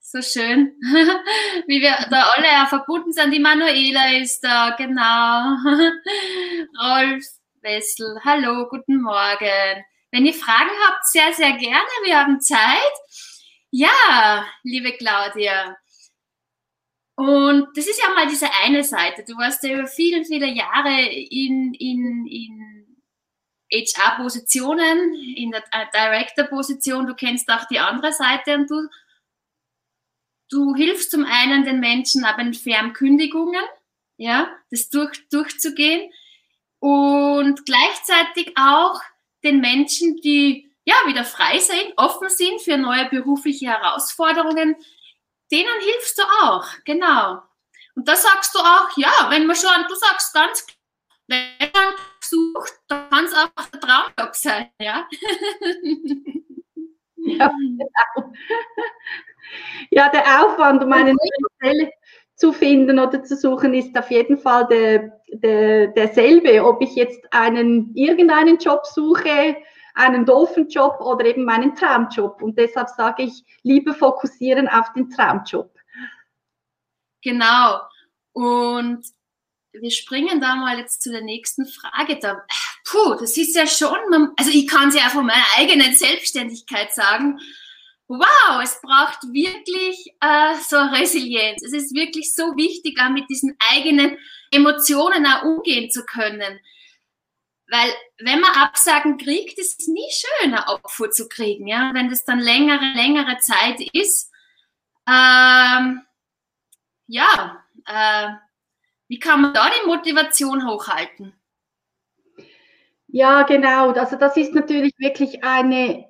so 0.04 0.20
schön, 0.20 0.76
wie 1.66 1.80
wir 1.80 1.96
da 2.10 2.30
alle 2.36 2.46
ja 2.46 2.66
verbunden 2.66 3.12
sind. 3.12 3.32
Die 3.32 3.40
Manuela 3.40 4.12
ist 4.18 4.40
da, 4.40 4.76
genau. 4.76 5.56
Rolf 6.78 7.24
Wessel, 7.62 8.20
hallo, 8.22 8.68
guten 8.68 9.00
Morgen. 9.00 9.84
Wenn 10.10 10.26
ihr 10.26 10.34
Fragen 10.34 10.70
habt, 10.86 11.06
sehr, 11.06 11.32
sehr 11.32 11.52
gerne. 11.52 11.88
Wir 12.04 12.20
haben 12.20 12.40
Zeit. 12.40 12.92
Ja, 13.70 14.46
liebe 14.62 14.92
Claudia. 14.92 15.76
Und 17.16 17.68
das 17.74 17.86
ist 17.86 18.00
ja 18.00 18.10
mal 18.10 18.26
diese 18.28 18.48
eine 18.62 18.84
Seite. 18.84 19.24
Du 19.26 19.36
warst 19.38 19.64
ja 19.64 19.72
über 19.72 19.86
viele, 19.86 20.24
viele 20.24 20.48
Jahre 20.48 21.00
in, 21.00 21.72
in, 21.72 22.26
in 22.26 22.96
HR-Positionen, 23.72 25.14
in 25.36 25.50
der 25.50 25.64
Director-Position, 25.94 27.06
du 27.06 27.14
kennst 27.14 27.48
auch 27.50 27.64
die 27.64 27.78
andere 27.78 28.12
Seite 28.12 28.54
und 28.54 28.70
du, 28.70 28.88
du 30.50 30.74
hilfst 30.74 31.10
zum 31.10 31.24
einen 31.24 31.64
den 31.64 31.80
Menschen 31.80 32.24
aber 32.24 32.42
in 32.42 32.54
fairen 32.54 32.92
Kündigungen, 32.92 33.62
ja, 34.16 34.48
das 34.70 34.90
durch, 34.90 35.28
durchzugehen 35.28 36.12
und 36.78 37.64
gleichzeitig 37.66 38.52
auch 38.56 39.00
den 39.42 39.60
Menschen, 39.60 40.16
die 40.22 40.70
ja 40.84 40.94
wieder 41.06 41.24
frei 41.24 41.58
sind, 41.58 41.92
offen 41.96 42.28
sind 42.28 42.60
für 42.60 42.76
neue 42.76 43.08
berufliche 43.08 43.66
Herausforderungen, 43.66 44.76
denen 45.50 45.80
hilfst 45.80 46.18
du 46.18 46.22
auch, 46.42 46.66
genau. 46.84 47.42
Und 47.96 48.08
da 48.08 48.16
sagst 48.16 48.54
du 48.54 48.58
auch, 48.58 48.96
ja, 48.96 49.26
wenn 49.30 49.46
man 49.46 49.56
schon, 49.56 49.70
du 49.88 49.94
sagst 49.94 50.34
ganz 50.34 50.66
wenn 51.26 51.56
man 51.58 51.94
sucht, 52.20 52.74
dann 52.88 53.08
kann 53.08 53.24
es 53.24 53.34
auch 53.34 53.48
der 53.72 53.80
Traumjob 53.80 54.34
sein, 54.34 54.70
ja. 54.78 55.08
ja, 57.16 57.48
genau. 57.48 58.32
Ja, 59.90 60.08
der 60.10 60.44
Aufwand, 60.44 60.82
um 60.82 60.92
eine 60.92 61.12
neue 61.12 61.48
Stelle 61.56 61.90
zu 62.36 62.52
finden 62.52 62.98
oder 62.98 63.22
zu 63.22 63.36
suchen, 63.36 63.74
ist 63.74 63.96
auf 63.96 64.10
jeden 64.10 64.38
Fall 64.38 64.66
der, 64.66 65.20
der, 65.28 65.88
derselbe, 65.88 66.64
ob 66.64 66.82
ich 66.82 66.94
jetzt 66.94 67.20
einen 67.32 67.94
irgendeinen 67.94 68.58
Job 68.58 68.84
suche, 68.86 69.56
einen 69.94 70.26
doofen 70.26 70.68
Job 70.68 71.00
oder 71.00 71.24
eben 71.24 71.44
meinen 71.44 71.74
Traumjob. 71.74 72.42
Und 72.42 72.58
deshalb 72.58 72.88
sage 72.90 73.22
ich, 73.22 73.44
lieber 73.62 73.94
fokussieren 73.94 74.68
auf 74.68 74.92
den 74.92 75.08
Traumjob. 75.10 75.70
Genau. 77.22 77.80
Und 78.32 79.04
wir 79.72 79.90
springen 79.90 80.40
da 80.40 80.56
mal 80.56 80.78
jetzt 80.78 81.02
zu 81.02 81.10
der 81.10 81.22
nächsten 81.22 81.66
Frage. 81.66 82.18
Da, 82.18 82.44
puh, 82.84 83.14
das 83.14 83.36
ist 83.36 83.56
ja 83.56 83.66
schon, 83.66 84.32
also 84.36 84.50
ich 84.50 84.66
kann 84.66 84.88
es 84.88 84.96
ja 84.96 85.08
von 85.08 85.26
meiner 85.26 85.44
eigenen 85.56 85.94
Selbstständigkeit 85.94 86.92
sagen. 86.92 87.38
Wow, 88.06 88.60
es 88.62 88.80
braucht 88.82 89.22
wirklich 89.32 90.14
äh, 90.20 90.54
so 90.62 90.76
Resilienz. 90.76 91.62
Es 91.62 91.72
ist 91.72 91.94
wirklich 91.94 92.34
so 92.34 92.54
wichtig, 92.56 93.00
auch 93.00 93.10
mit 93.10 93.30
diesen 93.30 93.56
eigenen 93.72 94.18
Emotionen 94.50 95.26
auch 95.26 95.42
umgehen 95.42 95.90
zu 95.90 96.04
können. 96.04 96.60
Weil 97.68 97.90
wenn 98.18 98.40
man 98.40 98.52
Absagen 98.56 99.16
kriegt, 99.16 99.58
ist 99.58 99.80
es 99.80 99.88
nie 99.88 100.10
schön, 100.10 100.54
ein 100.54 100.64
Opfer 100.64 101.10
zu 101.10 101.28
kriegen. 101.28 101.66
Ja? 101.66 101.92
Wenn 101.94 102.10
das 102.10 102.24
dann 102.24 102.40
längere, 102.40 102.92
längere 102.94 103.38
Zeit 103.38 103.80
ist, 103.94 104.30
ähm, 105.08 106.02
ja, 107.06 107.64
äh, 107.86 108.28
wie 109.08 109.18
kann 109.18 109.40
man 109.40 109.54
da 109.54 109.70
die 109.70 109.86
Motivation 109.86 110.66
hochhalten? 110.66 111.34
Ja, 113.08 113.42
genau. 113.42 113.92
Also 113.92 114.16
das 114.16 114.36
ist 114.36 114.54
natürlich 114.54 114.92
wirklich 114.98 115.44
eine, 115.44 116.08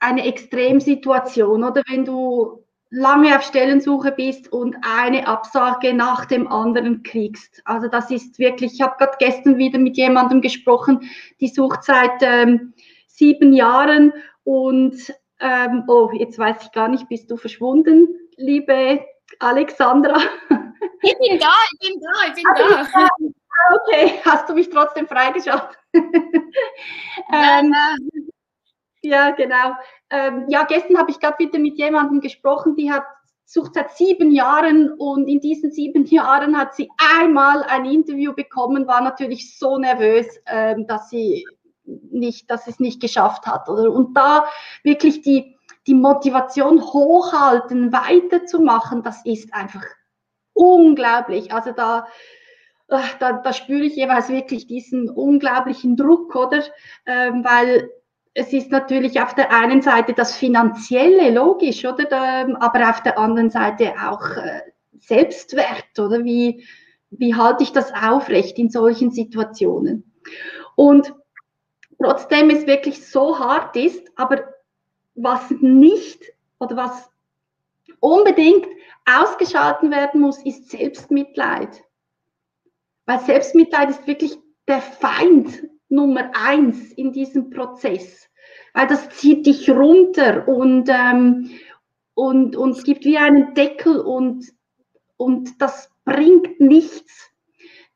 eine 0.00 0.26
Extremsituation, 0.26 1.64
oder 1.64 1.82
wenn 1.88 2.04
du 2.04 2.64
lange 2.90 3.36
auf 3.36 3.42
Stellensuche 3.42 4.12
bist 4.12 4.50
und 4.52 4.76
eine 4.82 5.26
Absage 5.26 5.92
nach 5.92 6.24
dem 6.24 6.46
anderen 6.48 7.02
kriegst. 7.02 7.60
Also 7.64 7.88
das 7.88 8.10
ist 8.10 8.38
wirklich, 8.38 8.74
ich 8.74 8.80
habe 8.80 8.96
gerade 8.98 9.16
gestern 9.18 9.58
wieder 9.58 9.78
mit 9.78 9.96
jemandem 9.96 10.40
gesprochen, 10.40 11.08
die 11.40 11.48
sucht 11.48 11.84
seit 11.84 12.22
ähm, 12.22 12.72
sieben 13.06 13.52
Jahren 13.52 14.12
und 14.44 15.12
ähm, 15.40 15.84
oh, 15.86 16.10
jetzt 16.14 16.38
weiß 16.38 16.56
ich 16.62 16.72
gar 16.72 16.88
nicht, 16.88 17.08
bist 17.08 17.30
du 17.30 17.36
verschwunden, 17.36 18.08
liebe 18.36 19.04
Alexandra? 19.38 20.18
Ich 21.00 21.16
bin 21.16 21.38
da, 21.38 21.54
ich 21.72 21.88
bin 21.88 22.00
da, 22.00 22.26
ich 22.26 22.34
bin 22.34 22.44
ah, 22.56 22.84
da. 22.92 23.08
Okay, 23.76 24.18
hast 24.24 24.48
du 24.48 24.54
mich 24.54 24.68
trotzdem 24.68 25.06
freigeschaltet? 25.06 25.78
ähm, 25.94 27.72
ja, 29.02 29.30
genau. 29.30 29.74
Ähm, 30.10 30.46
ja, 30.48 30.64
gestern 30.64 30.98
habe 30.98 31.10
ich 31.10 31.20
gerade 31.20 31.38
wieder 31.38 31.58
mit 31.58 31.78
jemandem 31.78 32.20
gesprochen, 32.20 32.76
die 32.76 32.90
hat 32.90 33.04
sucht 33.50 33.74
seit 33.74 33.96
sieben 33.96 34.30
Jahren 34.30 34.92
und 34.92 35.26
in 35.26 35.40
diesen 35.40 35.70
sieben 35.70 36.04
Jahren 36.06 36.56
hat 36.56 36.74
sie 36.74 36.90
einmal 37.18 37.62
ein 37.62 37.86
Interview 37.86 38.34
bekommen, 38.34 38.86
war 38.86 39.00
natürlich 39.00 39.58
so 39.58 39.78
nervös, 39.78 40.26
ähm, 40.46 40.86
dass 40.86 41.08
sie 41.08 41.46
nicht, 41.84 42.50
dass 42.50 42.66
es 42.66 42.78
nicht 42.78 43.00
geschafft 43.00 43.46
hat. 43.46 43.68
Oder? 43.70 43.90
Und 43.90 44.14
da 44.14 44.44
wirklich 44.82 45.22
die, 45.22 45.56
die 45.86 45.94
Motivation 45.94 46.82
hochhalten, 46.82 47.90
weiterzumachen, 47.90 49.02
das 49.02 49.24
ist 49.24 49.54
einfach 49.54 49.84
unglaublich. 50.52 51.50
Also 51.50 51.72
da, 51.72 52.06
äh, 52.88 52.98
da, 53.18 53.32
da 53.32 53.52
spüre 53.54 53.84
ich 53.84 53.96
jeweils 53.96 54.28
wirklich 54.28 54.66
diesen 54.66 55.08
unglaublichen 55.08 55.96
Druck, 55.96 56.34
oder? 56.36 56.62
Ähm, 57.06 57.42
weil 57.44 57.88
es 58.38 58.52
ist 58.52 58.70
natürlich 58.70 59.20
auf 59.20 59.34
der 59.34 59.52
einen 59.52 59.82
Seite 59.82 60.12
das 60.12 60.36
Finanzielle, 60.36 61.30
logisch, 61.30 61.84
oder? 61.84 62.46
aber 62.60 62.88
auf 62.88 63.02
der 63.02 63.18
anderen 63.18 63.50
Seite 63.50 63.94
auch 64.00 64.24
äh, 64.36 64.60
Selbstwert, 65.00 65.98
oder? 65.98 66.22
Wie, 66.24 66.64
wie 67.10 67.34
halte 67.34 67.64
ich 67.64 67.72
das 67.72 67.92
aufrecht 67.92 68.56
in 68.58 68.70
solchen 68.70 69.10
Situationen? 69.10 70.12
Und 70.76 71.12
trotzdem 72.00 72.50
es 72.50 72.66
wirklich 72.68 73.04
so 73.04 73.36
hart 73.40 73.74
ist, 73.74 74.08
aber 74.14 74.44
was 75.16 75.50
nicht 75.60 76.22
oder 76.60 76.76
was 76.76 77.10
unbedingt 77.98 78.68
ausgeschalten 79.04 79.90
werden 79.90 80.20
muss, 80.20 80.44
ist 80.44 80.70
Selbstmitleid. 80.70 81.82
Weil 83.04 83.18
Selbstmitleid 83.18 83.90
ist 83.90 84.06
wirklich 84.06 84.38
der 84.68 84.80
Feind 84.80 85.68
Nummer 85.88 86.30
eins 86.34 86.92
in 86.92 87.12
diesem 87.12 87.50
Prozess. 87.50 88.27
Das 88.86 89.08
zieht 89.10 89.46
dich 89.46 89.68
runter 89.70 90.46
und, 90.46 90.88
ähm, 90.88 91.50
und, 92.14 92.56
und 92.56 92.70
es 92.70 92.84
gibt 92.84 93.04
wie 93.04 93.18
einen 93.18 93.54
Deckel 93.54 94.00
und, 94.00 94.46
und 95.16 95.60
das 95.60 95.90
bringt 96.04 96.60
nichts. 96.60 97.30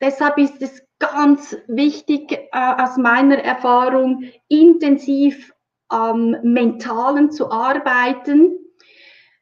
Deshalb 0.01 0.37
ist 0.37 0.61
es 0.61 0.83
ganz 0.99 1.57
wichtig, 1.67 2.31
äh, 2.31 2.47
aus 2.51 2.97
meiner 2.97 3.37
Erfahrung, 3.37 4.23
intensiv 4.47 5.53
am 5.89 6.35
Mentalen 6.43 7.31
zu 7.31 7.51
arbeiten. 7.51 8.57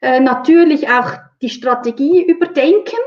Äh, 0.01 0.19
natürlich 0.19 0.89
auch 0.89 1.13
die 1.41 1.49
Strategie 1.49 2.23
überdenken. 2.23 2.97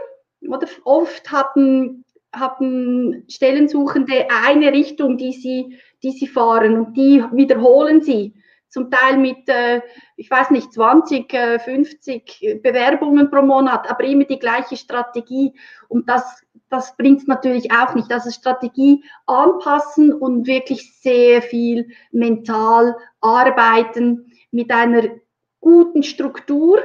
Oder 0.49 0.67
oft 0.85 1.31
haben, 1.31 2.05
haben 2.33 3.25
Stellensuchende 3.29 4.29
eine 4.47 4.73
Richtung, 4.73 5.17
die 5.17 5.33
sie, 5.33 5.79
die 6.05 6.13
sie 6.13 6.27
fahren 6.27 6.77
und 6.77 6.97
die 6.97 7.25
wiederholen 7.33 8.03
sie. 8.03 8.35
Zum 8.69 8.91
Teil 8.91 9.19
mit, 9.19 9.49
äh, 9.49 9.81
ich 10.17 10.31
weiß 10.31 10.51
nicht, 10.51 10.73
20, 10.73 11.33
äh, 11.33 11.59
50 11.59 12.61
Bewerbungen 12.63 13.31
pro 13.31 13.43
Monat, 13.43 13.89
aber 13.89 14.05
immer 14.05 14.25
die 14.25 14.39
gleiche 14.39 14.77
Strategie. 14.77 15.53
Und 15.89 16.09
das, 16.09 16.43
das 16.69 16.97
bringt 16.97 17.21
es 17.21 17.27
natürlich 17.27 17.71
auch 17.73 17.95
nicht. 17.95 18.11
Also 18.13 18.31
Strategie 18.31 19.05
anpassen 19.27 20.13
und 20.13 20.47
wirklich 20.47 21.01
sehr 21.01 21.41
viel 21.41 21.89
mental 22.11 22.97
arbeiten 23.21 24.33
mit 24.51 24.71
einer 24.73 25.03
guten 25.61 26.03
Struktur 26.03 26.83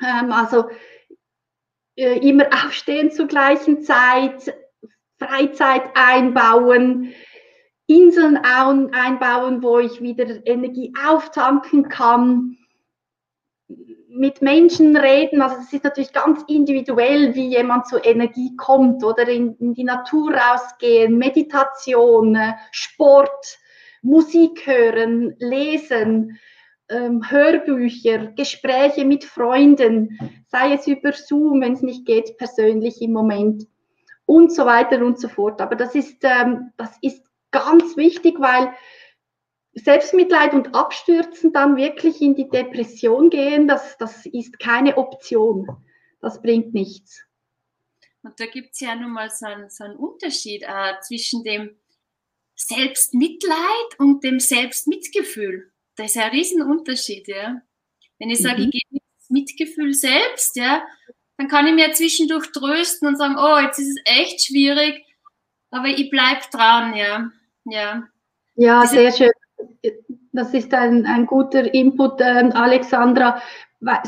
ähm, 0.00 0.32
also 0.32 0.68
äh, 1.96 2.18
immer 2.26 2.46
aufstehen 2.64 3.10
zur 3.10 3.26
gleichen 3.26 3.82
Zeit, 3.82 4.54
Freizeit 5.18 5.82
einbauen, 5.94 7.12
Inseln 7.96 8.38
einbauen, 8.38 9.62
wo 9.62 9.78
ich 9.78 10.00
wieder 10.00 10.46
Energie 10.46 10.92
auftanken 11.06 11.88
kann, 11.88 12.56
mit 14.08 14.42
Menschen 14.42 14.96
reden. 14.96 15.40
Also 15.40 15.56
es 15.60 15.72
ist 15.72 15.84
natürlich 15.84 16.12
ganz 16.12 16.42
individuell, 16.46 17.34
wie 17.34 17.48
jemand 17.48 17.86
zur 17.86 18.04
Energie 18.04 18.54
kommt 18.56 19.02
oder 19.04 19.26
in, 19.28 19.56
in 19.56 19.74
die 19.74 19.84
Natur 19.84 20.34
rausgehen, 20.34 21.16
Meditation, 21.16 22.34
äh, 22.34 22.52
Sport, 22.70 23.58
Musik 24.02 24.66
hören, 24.66 25.34
lesen 25.38 26.38
ähm, 26.88 27.22
Hörbücher, 27.28 28.32
Gespräche 28.36 29.04
mit 29.04 29.24
Freunden, 29.24 30.18
sei 30.48 30.74
es 30.74 30.86
über 30.86 31.12
Zoom, 31.12 31.62
wenn 31.62 31.72
es 31.72 31.82
nicht 31.82 32.04
geht, 32.04 32.36
persönlich 32.36 33.00
im 33.00 33.12
Moment 33.12 33.66
und 34.26 34.52
so 34.52 34.66
weiter 34.66 35.04
und 35.04 35.18
so 35.18 35.28
fort. 35.28 35.60
Aber 35.60 35.76
das 35.76 35.94
ist, 35.94 36.22
ähm, 36.22 36.72
das 36.76 36.96
ist 37.00 37.24
ganz 37.52 37.96
wichtig, 37.96 38.40
weil 38.40 38.74
Selbstmitleid 39.74 40.52
und 40.52 40.74
Abstürzen 40.74 41.52
dann 41.52 41.76
wirklich 41.76 42.20
in 42.20 42.34
die 42.34 42.48
Depression 42.48 43.30
gehen, 43.30 43.68
das, 43.68 43.96
das 43.98 44.26
ist 44.26 44.58
keine 44.58 44.98
Option. 44.98 45.66
Das 46.20 46.42
bringt 46.42 46.74
nichts. 46.74 47.24
Und 48.22 48.38
da 48.38 48.46
gibt 48.46 48.74
es 48.74 48.80
ja 48.80 48.94
nun 48.94 49.12
mal 49.12 49.30
so 49.30 49.46
einen, 49.46 49.70
so 49.70 49.84
einen 49.84 49.96
Unterschied 49.96 50.62
äh, 50.62 51.00
zwischen 51.00 51.42
dem 51.42 51.76
Selbstmitleid 52.54 53.98
und 53.98 54.22
dem 54.22 54.38
Selbstmitgefühl 54.38 55.72
das 55.96 56.06
ist 56.06 56.18
ein 56.18 56.30
Riesenunterschied, 56.30 57.28
ja. 57.28 57.60
Wenn 58.18 58.30
ich 58.30 58.40
sage, 58.40 58.62
mhm. 58.62 58.70
ich 58.72 58.88
gebe 58.88 59.04
das 59.18 59.30
Mitgefühl 59.30 59.94
selbst, 59.94 60.56
ja, 60.56 60.84
dann 61.36 61.48
kann 61.48 61.66
ich 61.66 61.74
mir 61.74 61.92
zwischendurch 61.92 62.50
trösten 62.52 63.08
und 63.08 63.16
sagen, 63.16 63.36
oh, 63.38 63.58
jetzt 63.58 63.78
ist 63.78 63.88
es 63.88 64.02
echt 64.04 64.46
schwierig, 64.46 65.04
aber 65.70 65.88
ich 65.88 66.10
bleibe 66.10 66.42
dran, 66.50 66.94
ja. 66.94 67.30
Ja. 67.64 68.02
Ja, 68.54 68.86
sehr 68.86 69.12
schön. 69.12 69.30
Das 70.32 70.52
ist 70.54 70.72
ein, 70.74 71.06
ein 71.06 71.26
guter 71.26 71.72
Input, 71.72 72.20
äh, 72.20 72.50
Alexandra. 72.52 73.40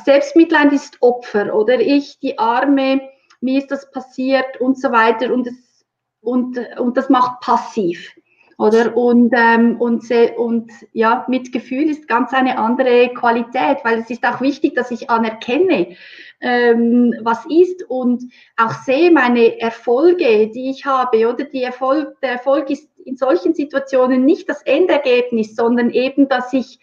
Selbstmitleid 0.05 0.73
ist 0.73 1.01
Opfer, 1.01 1.55
oder? 1.55 1.81
Ich, 1.81 2.19
die 2.21 2.39
Arme, 2.39 3.01
mir 3.41 3.59
ist 3.59 3.71
das 3.71 3.91
passiert 3.91 4.61
und 4.61 4.81
so 4.81 4.93
weiter 4.93 5.33
und, 5.33 5.47
es, 5.47 5.85
und, 6.21 6.59
und 6.79 6.97
das 6.97 7.09
macht 7.09 7.41
passiv. 7.41 8.15
Oder? 8.57 8.97
Und, 8.97 9.33
ähm, 9.37 9.81
und, 9.81 10.09
und 10.37 10.71
ja, 10.93 11.25
Mitgefühl 11.29 11.91
ist 11.91 12.07
ganz 12.07 12.33
eine 12.33 12.57
andere 12.59 13.09
Qualität, 13.13 13.79
weil 13.83 14.01
es 14.01 14.11
ist 14.11 14.25
auch 14.25 14.41
wichtig, 14.41 14.77
dass 14.77 14.93
ich 14.93 15.11
anerkenne, 15.11 15.97
ähm, 16.41 17.15
was 17.23 17.45
ist 17.47 17.83
und 17.89 18.23
auch 18.57 18.73
sehe 18.85 19.11
meine 19.11 19.61
Erfolge, 19.61 20.51
die 20.51 20.71
ich 20.71 20.85
habe. 20.87 21.29
Oder 21.29 21.45
die 21.45 21.63
Erfolg, 21.63 22.21
der 22.21 22.33
Erfolg 22.33 22.71
ist 22.71 22.89
in 23.07 23.17
solchen 23.17 23.55
Situationen 23.55 24.25
nicht 24.25 24.49
das 24.49 24.63
Endergebnis, 24.63 25.55
sondern 25.55 25.91
eben, 25.91 26.29
dass 26.29 26.53
ich 26.53 26.79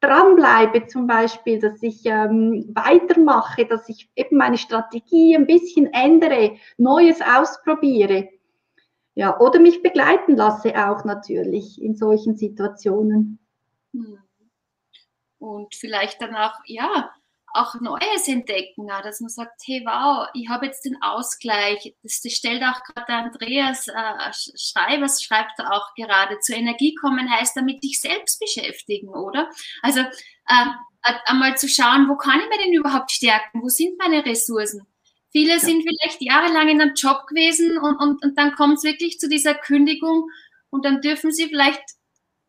dranbleibe 0.00 0.86
zum 0.88 1.06
Beispiel, 1.06 1.60
dass 1.60 1.82
ich 1.82 2.04
ähm, 2.04 2.70
weitermache, 2.74 3.66
dass 3.66 3.88
ich 3.88 4.10
eben 4.16 4.36
meine 4.36 4.58
Strategie 4.58 5.36
ein 5.36 5.46
bisschen 5.46 5.92
ändere, 5.92 6.56
Neues 6.76 7.20
ausprobiere. 7.20 8.28
Ja, 9.14 9.38
oder 9.38 9.60
mich 9.60 9.82
begleiten 9.82 10.36
lasse 10.36 10.74
auch 10.88 11.04
natürlich 11.04 11.80
in 11.80 11.94
solchen 11.94 12.36
Situationen. 12.36 13.38
Hm. 13.92 14.18
Und 15.38 15.74
vielleicht 15.74 16.20
dann 16.22 16.34
auch, 16.34 16.54
ja, 16.66 17.10
auch 17.54 17.74
Neues 17.80 18.28
entdecken, 18.28 18.86
dass 19.02 19.20
man 19.20 19.28
sagt, 19.28 19.60
hey 19.64 19.82
wow, 19.84 20.28
ich 20.34 20.48
habe 20.48 20.66
jetzt 20.66 20.84
den 20.84 21.00
Ausgleich. 21.02 21.94
Das, 22.02 22.20
das 22.20 22.32
stellt 22.32 22.62
auch 22.62 22.82
gerade 22.84 23.06
der 23.08 23.16
Andreas 23.18 23.88
äh, 23.88 24.32
Schreibers, 24.56 25.22
schreibt 25.22 25.58
er 25.58 25.72
auch 25.72 25.94
gerade, 25.94 26.38
zur 26.40 26.56
Energie 26.56 26.94
kommen 26.94 27.30
heißt 27.30 27.56
damit 27.56 27.82
dich 27.82 28.00
selbst 28.00 28.40
beschäftigen, 28.40 29.08
oder? 29.08 29.48
Also 29.82 30.00
äh, 30.00 30.66
einmal 31.26 31.56
zu 31.56 31.68
schauen, 31.68 32.08
wo 32.08 32.16
kann 32.16 32.40
ich 32.40 32.48
mir 32.48 32.64
denn 32.64 32.74
überhaupt 32.74 33.10
stärken? 33.10 33.62
Wo 33.62 33.68
sind 33.68 33.98
meine 33.98 34.24
Ressourcen? 34.24 34.86
Viele 35.30 35.54
ja. 35.54 35.58
sind 35.58 35.82
vielleicht 35.82 36.20
jahrelang 36.20 36.68
in 36.68 36.80
einem 36.80 36.94
Job 36.94 37.26
gewesen 37.26 37.78
und, 37.78 37.96
und, 37.96 38.22
und 38.24 38.38
dann 38.38 38.54
kommt 38.54 38.78
es 38.78 38.84
wirklich 38.84 39.18
zu 39.18 39.28
dieser 39.28 39.54
Kündigung 39.54 40.28
und 40.70 40.84
dann 40.84 41.00
dürfen 41.00 41.32
sie 41.32 41.46
vielleicht 41.46 41.82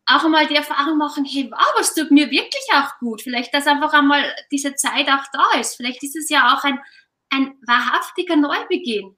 auch 0.06 0.24
einmal 0.24 0.46
die 0.46 0.56
Erfahrung 0.56 0.98
machen, 0.98 1.24
hey, 1.24 1.50
wow, 1.50 1.72
was 1.76 1.94
tut 1.94 2.10
mir 2.10 2.30
wirklich 2.30 2.64
auch 2.74 2.98
gut. 2.98 3.22
Vielleicht, 3.22 3.54
dass 3.54 3.66
einfach 3.66 3.92
einmal 3.92 4.24
diese 4.50 4.74
Zeit 4.74 5.08
auch 5.08 5.24
da 5.32 5.58
ist. 5.58 5.76
Vielleicht 5.76 6.02
ist 6.02 6.16
es 6.16 6.28
ja 6.28 6.54
auch 6.54 6.64
ein, 6.64 6.78
ein 7.30 7.54
wahrhaftiger 7.66 8.36
Neubeginn. 8.36 9.16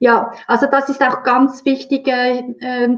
Ja, 0.00 0.32
also 0.46 0.66
das 0.70 0.88
ist 0.88 1.02
auch 1.02 1.24
ganz 1.24 1.64
wichtig, 1.64 2.06
äh, 2.06 2.44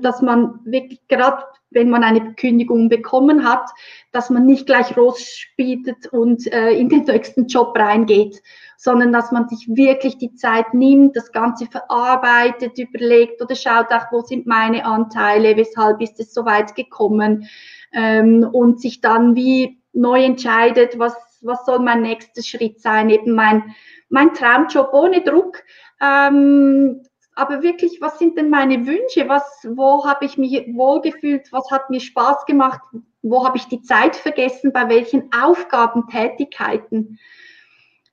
dass 0.02 0.20
man 0.20 0.60
wirklich 0.64 1.00
gerade, 1.08 1.44
wenn 1.70 1.88
man 1.88 2.04
eine 2.04 2.34
Kündigung 2.34 2.90
bekommen 2.90 3.48
hat, 3.48 3.70
dass 4.12 4.28
man 4.28 4.44
nicht 4.44 4.66
gleich 4.66 4.98
rausspietet 4.98 6.08
und 6.12 6.46
äh, 6.52 6.72
in 6.72 6.90
den 6.90 7.04
nächsten 7.06 7.46
Job 7.46 7.74
reingeht, 7.78 8.42
sondern 8.76 9.12
dass 9.12 9.32
man 9.32 9.48
sich 9.48 9.66
wirklich 9.68 10.18
die 10.18 10.34
Zeit 10.34 10.74
nimmt, 10.74 11.16
das 11.16 11.32
Ganze 11.32 11.66
verarbeitet, 11.66 12.78
überlegt 12.78 13.40
oder 13.40 13.54
schaut 13.54 13.90
auch, 13.92 14.12
wo 14.12 14.20
sind 14.20 14.46
meine 14.46 14.84
Anteile, 14.84 15.56
weshalb 15.56 16.02
ist 16.02 16.20
es 16.20 16.34
so 16.34 16.44
weit 16.44 16.74
gekommen 16.74 17.48
ähm, 17.92 18.46
und 18.52 18.80
sich 18.80 19.00
dann 19.00 19.34
wie 19.36 19.80
neu 19.94 20.22
entscheidet, 20.22 20.98
was, 20.98 21.14
was 21.40 21.64
soll 21.64 21.78
mein 21.80 22.02
nächster 22.02 22.42
Schritt 22.42 22.80
sein, 22.80 23.10
eben 23.10 23.32
mein, 23.32 23.74
mein 24.08 24.34
Traumjob 24.34 24.92
ohne 24.92 25.22
Druck. 25.22 25.62
Ähm, 26.00 27.02
aber 27.34 27.62
wirklich, 27.62 28.00
was 28.00 28.18
sind 28.18 28.36
denn 28.36 28.50
meine 28.50 28.86
Wünsche? 28.86 29.28
Was, 29.28 29.44
wo 29.64 30.04
habe 30.04 30.24
ich 30.24 30.36
mich 30.36 30.52
wohlgefühlt? 30.74 31.52
Was 31.52 31.70
hat 31.70 31.88
mir 31.90 32.00
Spaß 32.00 32.44
gemacht? 32.46 32.80
Wo 33.22 33.44
habe 33.46 33.56
ich 33.56 33.66
die 33.66 33.82
Zeit 33.82 34.16
vergessen? 34.16 34.72
Bei 34.72 34.88
welchen 34.88 35.30
Aufgaben, 35.32 36.08
Tätigkeiten? 36.08 37.18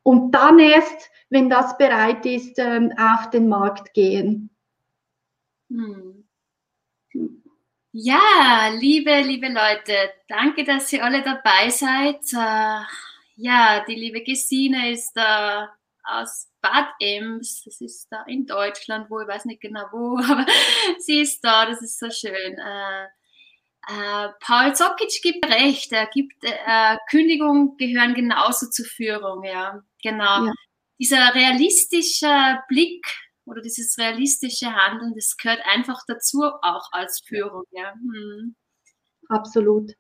und 0.07 0.31
dann 0.31 0.57
erst, 0.57 1.11
wenn 1.29 1.49
das 1.49 1.77
bereit 1.77 2.25
ist, 2.25 2.57
ähm, 2.59 2.93
auf 2.97 3.29
den 3.29 3.49
Markt 3.49 3.93
gehen. 3.93 4.49
Hm. 5.69 6.25
Ja, 7.91 8.69
liebe, 8.79 9.19
liebe 9.19 9.49
Leute, 9.49 9.93
danke, 10.29 10.63
dass 10.63 10.93
ihr 10.93 11.03
alle 11.03 11.23
dabei 11.23 11.69
seid. 11.69 12.21
Ja, 13.39 13.86
die 13.88 13.93
liebe 13.93 14.23
Gesine 14.23 14.91
ist 14.91 15.13
da 15.13 15.69
aus 16.04 16.50
Bad 16.60 16.88
Ems, 17.00 17.62
das 17.65 17.80
ist 17.82 18.08
da 18.10 18.23
in 18.23 18.47
Deutschland, 18.47 19.12
wo 19.12 19.19
ich 19.19 19.28
weiß 19.28 19.45
nicht 19.45 19.62
genau 19.62 19.86
wo, 19.91 20.17
aber 20.32 20.45
sie 21.00 21.21
ist 21.21 21.43
da, 21.43 21.67
das 21.67 21.82
ist 21.84 22.00
so 22.00 22.10
schön. 22.10 22.58
Äh, 22.58 23.04
äh, 23.89 24.30
Paul 24.39 24.76
Zokic 24.76 25.21
gibt 25.21 25.45
recht, 25.45 25.91
er 25.91 26.08
gibt, 26.08 26.43
äh, 26.43 26.97
Kündigungen 27.12 27.78
gehören 27.78 28.15
genauso 28.15 28.69
zur 28.71 28.86
Führung, 28.86 29.43
ja, 29.43 29.84
genau. 30.02 30.45
Ja. 30.47 30.54
Dieser 31.00 31.36
realistische 31.36 32.60
Blick 32.69 33.06
oder 33.45 33.62
dieses 33.62 34.00
realistische 34.00 34.73
Handeln, 34.73 35.13
das 35.13 35.38
gehört 35.38 35.62
einfach 35.65 36.02
dazu, 36.08 36.41
auch 36.63 36.91
als 36.91 37.21
Führung, 37.23 37.65
ja. 37.69 37.93
Hm. 37.93 38.56
Absolut. 39.30 39.91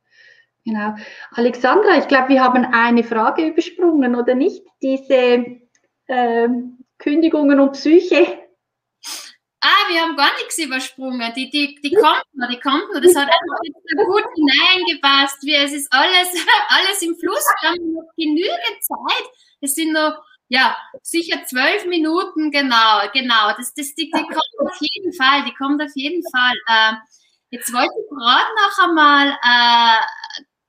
Genau. 0.67 0.95
Alexandra, 1.31 1.97
ich 1.97 2.09
glaube, 2.09 2.27
wir 2.27 2.43
haben 2.43 2.65
eine 2.65 3.03
Frage 3.05 3.47
übersprungen, 3.47 4.15
oder 4.15 4.35
nicht? 4.35 4.65
Diese 4.81 5.61
äh, 6.07 6.49
Kündigungen 6.97 7.59
und 7.61 7.71
Psyche. 7.71 8.47
Ah, 9.61 9.89
wir 9.89 10.01
haben 10.01 10.17
gar 10.17 10.33
nichts 10.35 10.57
übersprungen. 10.57 11.31
Die, 11.35 11.49
die, 11.49 11.79
die 11.81 11.93
kommt 11.93 12.25
noch, 12.33 12.49
die 12.49 12.59
kommt 12.59 12.93
noch. 12.93 13.01
Das 13.01 13.15
hat 13.15 13.29
einfach 13.29 13.57
so 13.63 14.05
gut 14.05 14.25
hineingepasst. 14.35 15.41
Wie, 15.43 15.55
es 15.55 15.71
ist 15.71 15.87
alles, 15.91 16.27
alles 16.67 17.01
im 17.01 17.15
Fluss. 17.15 17.45
Wir 17.61 17.69
haben 17.69 17.93
noch 17.93 18.11
genügend 18.17 18.81
Zeit. 18.81 19.29
Es 19.61 19.73
sind 19.73 19.93
noch, 19.93 20.21
ja, 20.49 20.75
sicher 21.01 21.45
zwölf 21.45 21.85
Minuten, 21.85 22.51
genau, 22.51 23.03
genau. 23.13 23.53
Das, 23.57 23.73
das, 23.73 23.95
die, 23.95 24.11
die 24.11 24.11
kommt 24.11 24.59
auf 24.59 24.77
jeden 24.81 25.13
Fall, 25.13 25.45
die 25.45 25.53
kommt 25.53 25.81
auf 25.81 25.91
jeden 25.95 26.23
Fall. 26.29 26.55
Äh, 26.67 26.93
jetzt 27.51 27.71
wollte 27.73 27.93
ich 28.03 28.09
gerade 28.09 28.51
noch 28.61 28.89
einmal 28.89 29.29
äh, 29.29 30.05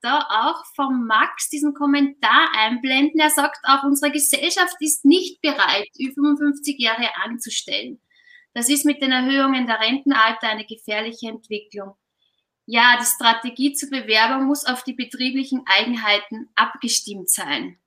da 0.00 0.20
auch 0.28 0.64
vom 0.74 1.06
Max 1.06 1.48
diesen 1.48 1.74
Kommentar 1.74 2.48
einblenden. 2.56 3.20
Er 3.20 3.30
sagt 3.30 3.58
auch, 3.64 3.82
unsere 3.84 4.12
Gesellschaft 4.12 4.76
ist 4.80 5.04
nicht 5.04 5.40
bereit, 5.40 5.88
über 5.98 6.14
55 6.14 6.78
Jahre 6.78 7.08
anzustellen. 7.24 8.00
Das 8.54 8.68
ist 8.68 8.84
mit 8.84 9.02
den 9.02 9.12
Erhöhungen 9.12 9.66
der 9.66 9.80
Rentenalter 9.80 10.48
eine 10.48 10.64
gefährliche 10.64 11.28
Entwicklung. 11.28 11.94
Ja, 12.66 12.98
die 13.00 13.06
Strategie 13.06 13.72
zur 13.72 13.90
Bewerbung 13.90 14.46
muss 14.46 14.64
auf 14.64 14.82
die 14.82 14.92
betrieblichen 14.92 15.64
Eigenheiten 15.66 16.50
abgestimmt 16.54 17.30
sein. 17.30 17.78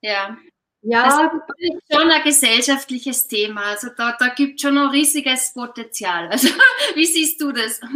Ja. 0.00 0.36
Ja, 0.82 1.02
das 1.02 1.58
ist 1.58 1.92
schon 1.92 2.10
ein 2.10 2.22
gesellschaftliches 2.22 3.26
Thema. 3.26 3.62
Also 3.62 3.88
da, 3.96 4.16
da 4.18 4.28
gibt 4.28 4.56
es 4.56 4.62
schon 4.62 4.78
ein 4.78 4.90
riesiges 4.90 5.52
Potenzial. 5.52 6.28
Also 6.28 6.48
wie 6.94 7.06
siehst 7.06 7.40
du 7.40 7.52
das? 7.52 7.80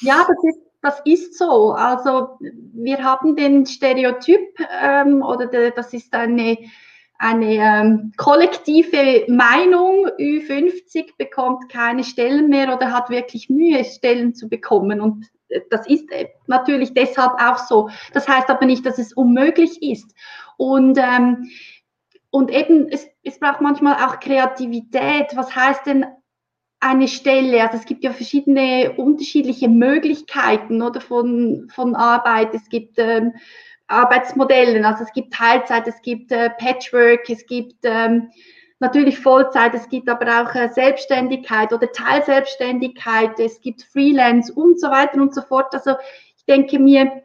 Ja, 0.00 0.26
das 0.26 0.36
ist, 0.44 0.67
das 0.82 1.00
ist 1.04 1.36
so. 1.36 1.72
Also 1.72 2.38
wir 2.40 3.02
haben 3.02 3.36
den 3.36 3.66
Stereotyp 3.66 4.40
ähm, 4.82 5.22
oder 5.22 5.46
de, 5.46 5.72
das 5.74 5.92
ist 5.92 6.14
eine 6.14 6.58
eine 7.18 7.54
ähm, 7.54 8.12
kollektive 8.16 9.24
Meinung, 9.26 10.06
Ü50 10.18 11.16
bekommt 11.18 11.68
keine 11.68 12.04
Stellen 12.04 12.48
mehr 12.48 12.74
oder 12.74 12.92
hat 12.92 13.10
wirklich 13.10 13.50
Mühe, 13.50 13.84
Stellen 13.84 14.34
zu 14.34 14.48
bekommen. 14.48 15.00
Und 15.00 15.26
äh, 15.48 15.60
das 15.68 15.86
ist 15.88 16.10
äh, 16.12 16.28
natürlich 16.46 16.94
deshalb 16.94 17.32
auch 17.42 17.58
so. 17.58 17.90
Das 18.12 18.28
heißt 18.28 18.48
aber 18.48 18.66
nicht, 18.66 18.86
dass 18.86 18.98
es 18.98 19.12
unmöglich 19.12 19.82
ist. 19.82 20.14
Und, 20.56 20.96
ähm, 20.98 21.50
und 22.30 22.52
eben, 22.52 22.88
es, 22.88 23.08
es 23.24 23.40
braucht 23.40 23.60
manchmal 23.60 23.94
auch 23.94 24.20
Kreativität. 24.20 25.34
Was 25.34 25.54
heißt 25.54 25.86
denn 25.86 26.06
eine 26.80 27.08
Stelle? 27.08 27.62
Also 27.62 27.78
es 27.78 27.84
gibt 27.84 28.04
ja 28.04 28.12
verschiedene 28.12 28.92
unterschiedliche 28.96 29.68
Möglichkeiten 29.68 30.82
oder 30.82 31.00
von, 31.00 31.68
von 31.74 31.94
Arbeit. 31.94 32.54
Es 32.54 32.68
gibt 32.68 32.98
ähm, 32.98 33.32
Arbeitsmodellen. 33.88 34.84
Also 34.84 35.04
es 35.04 35.12
gibt 35.12 35.32
Teilzeit, 35.32 35.88
es 35.88 36.00
gibt 36.02 36.30
äh, 36.30 36.50
Patchwork, 36.50 37.28
es 37.28 37.44
gibt 37.46 37.76
ähm, 37.82 38.30
natürlich 38.80 39.18
Vollzeit, 39.18 39.74
es 39.74 39.88
gibt 39.88 40.08
aber 40.08 40.42
auch 40.42 40.54
äh, 40.54 40.68
Selbstständigkeit 40.68 41.72
oder 41.72 41.90
Teilselbstständigkeit, 41.90 43.40
es 43.40 43.60
gibt 43.60 43.82
Freelance 43.82 44.52
und 44.52 44.78
so 44.80 44.88
weiter 44.90 45.20
und 45.20 45.34
so 45.34 45.42
fort. 45.42 45.74
Also 45.74 45.96
ich 46.36 46.44
denke 46.44 46.78
mir, 46.78 47.22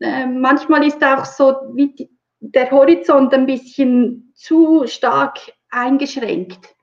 äh, 0.00 0.26
manchmal 0.26 0.86
ist 0.86 1.02
auch 1.04 1.24
so 1.24 1.54
wie 1.74 1.94
die, 1.94 2.10
der 2.40 2.70
Horizont 2.70 3.32
ein 3.34 3.46
bisschen 3.46 4.32
zu 4.34 4.86
stark 4.86 5.38
eingeschränkt. 5.70 6.74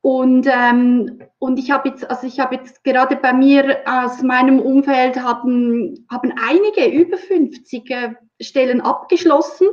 Und, 0.00 0.46
ähm, 0.46 1.20
und 1.38 1.58
ich 1.58 1.70
habe 1.70 1.88
jetzt, 1.88 2.08
also 2.08 2.26
ich 2.26 2.38
habe 2.38 2.56
jetzt 2.56 2.84
gerade 2.84 3.16
bei 3.16 3.32
mir 3.32 3.78
aus 3.84 4.22
meinem 4.22 4.60
Umfeld 4.60 5.20
haben, 5.20 6.06
haben 6.10 6.32
einige 6.48 6.86
über 6.86 7.16
50 7.16 7.90
äh, 7.90 8.14
Stellen 8.40 8.80
abgeschlossen 8.80 9.66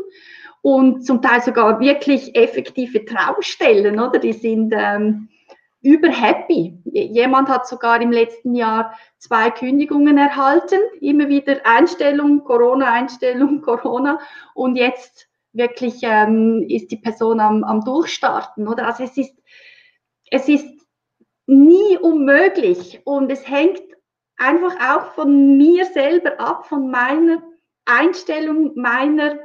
und 0.62 1.06
zum 1.06 1.22
Teil 1.22 1.42
sogar 1.42 1.80
wirklich 1.80 2.36
effektive 2.36 3.06
Traumstellen, 3.06 4.00
oder? 4.00 4.18
Die 4.18 4.34
sind, 4.34 4.74
ähm, 4.76 5.30
überhappy. 5.84 6.80
Jemand 6.86 7.50
hat 7.50 7.68
sogar 7.68 8.02
im 8.02 8.12
letzten 8.12 8.56
Jahr 8.56 8.98
zwei 9.20 9.52
Kündigungen 9.52 10.18
erhalten, 10.18 10.80
immer 11.02 11.28
wieder 11.28 11.58
Einstellung, 11.66 12.44
Corona, 12.46 12.92
Einstellung, 12.92 13.62
Corona 13.62 14.18
und 14.56 14.78
jetzt 14.78 15.28
wirklich 15.52 16.00
ähm, 16.02 16.66
ist 16.68 16.90
die 16.90 16.98
Person 16.98 17.40
am, 17.40 17.64
am 17.64 17.82
Durchstarten, 17.82 18.68
oder? 18.68 18.88
Also 18.88 19.04
es 19.04 19.18
ist, 19.18 19.36
es 20.34 20.50
ist 20.50 20.66
nie 21.46 21.96
unmöglich 21.98 23.02
und 23.06 23.32
es 23.32 23.48
hängt 23.48 23.84
einfach 24.36 24.76
auch 24.80 25.14
von 25.14 25.58
mir 25.58 25.86
selber 25.86 26.40
ab, 26.40 26.66
von 26.66 26.90
meiner 26.90 27.44
Einstellung, 27.86 28.72
meiner 28.76 29.38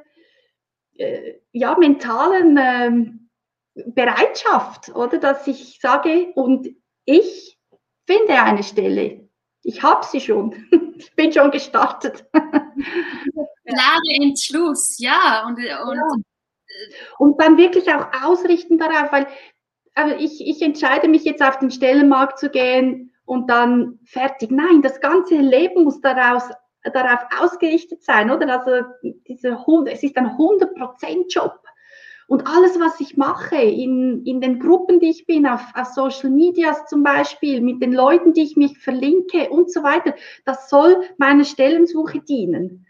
äh, 0.96 1.35
ja, 1.53 1.77
mentalen 1.79 2.57
äh, 2.57 3.83
Bereitschaft, 3.90 4.88
oder 4.94 5.18
dass 5.18 5.46
ich 5.46 5.79
sage, 5.79 6.33
und 6.35 6.68
ich 7.05 7.59
finde 8.07 8.33
eine 8.42 8.62
Stelle. 8.62 9.29
Ich 9.62 9.83
habe 9.83 10.05
sie 10.05 10.20
schon. 10.20 10.55
Ich 10.98 11.14
bin 11.14 11.33
schon 11.33 11.53
gestartet. 11.53 12.24
Klare 12.33 14.14
Entschluss, 14.20 14.98
ja. 14.98 15.44
Und, 15.46 15.59
und, 15.59 15.64
ja. 15.64 16.03
und 17.18 17.40
dann 17.40 17.57
wirklich 17.57 17.88
auch 17.94 18.09
ausrichten 18.24 18.79
darauf, 18.79 19.12
weil 19.12 19.29
also 19.99 20.15
ich, 20.17 20.47
ich 20.47 20.63
entscheide 20.63 21.09
mich 21.09 21.25
jetzt 21.25 21.43
auf 21.43 21.59
den 21.59 21.73
Stellenmarkt 21.73 22.39
zu 22.39 22.51
gehen 22.51 23.11
und 23.25 23.51
dann 23.51 23.99
fertig. 24.05 24.53
Nein, 24.53 24.81
das 24.81 25.01
ganze 25.01 25.35
Leben 25.37 25.83
muss 25.83 26.01
daraus, 26.01 26.45
darauf 26.85 27.19
ausgerichtet 27.41 28.05
sein, 28.05 28.31
oder? 28.31 28.61
Also 28.61 28.87
diese, 29.27 29.59
es 29.91 30.03
ist 30.05 30.17
ein 30.17 30.29
100%-Job. 30.29 31.59
Und 32.29 32.47
alles, 32.47 32.79
was 32.79 33.01
ich 33.01 33.17
mache 33.17 33.57
in, 33.57 34.25
in 34.25 34.41
den 34.41 34.61
Gruppen, 34.61 35.01
die 35.01 35.11
ich 35.11 35.27
bin, 35.27 35.47
auf, 35.47 35.63
auf 35.75 35.89
Social 35.89 36.31
Medias 36.31 36.87
zum 36.87 37.03
Beispiel, 37.03 37.61
mit 37.61 37.83
den 37.83 37.93
Leuten, 37.93 38.35
die 38.35 38.43
ich 38.43 38.57
mich 38.57 38.79
verlinke 38.79 39.51
und 39.51 39.73
so 39.73 39.83
weiter, 39.83 40.15
das 40.45 40.71
soll 40.71 41.03
meiner 41.17 41.45
Stellensuche 41.45 42.21
dienen. 42.21 42.87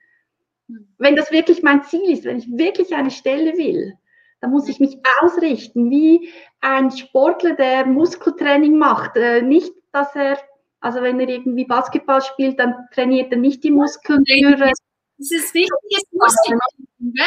Wenn 0.98 1.16
das 1.16 1.32
wirklich 1.32 1.62
mein 1.62 1.84
Ziel 1.84 2.10
ist, 2.10 2.24
wenn 2.24 2.36
ich 2.36 2.48
wirklich 2.50 2.94
eine 2.94 3.10
Stelle 3.10 3.56
will, 3.56 3.94
dann 4.40 4.50
muss 4.50 4.68
ich 4.68 4.80
mich 4.80 4.98
ausrichten, 5.20 5.90
wie 5.90 6.30
ein 6.60 6.90
Sportler, 6.90 7.54
der 7.54 7.86
Muskeltraining 7.86 8.78
macht. 8.78 9.16
Äh, 9.16 9.42
nicht, 9.42 9.72
dass 9.92 10.14
er, 10.14 10.38
also 10.80 11.02
wenn 11.02 11.20
er 11.20 11.28
irgendwie 11.28 11.64
Basketball 11.64 12.22
spielt, 12.22 12.58
dann 12.58 12.74
trainiert 12.92 13.32
er 13.32 13.38
nicht 13.38 13.64
die 13.64 13.70
Muskeln 13.70 14.24
für 14.26 14.72
das 15.18 15.32
ist 15.32 15.52
wichtiges 15.52 16.04
Muskeln. 16.12 16.58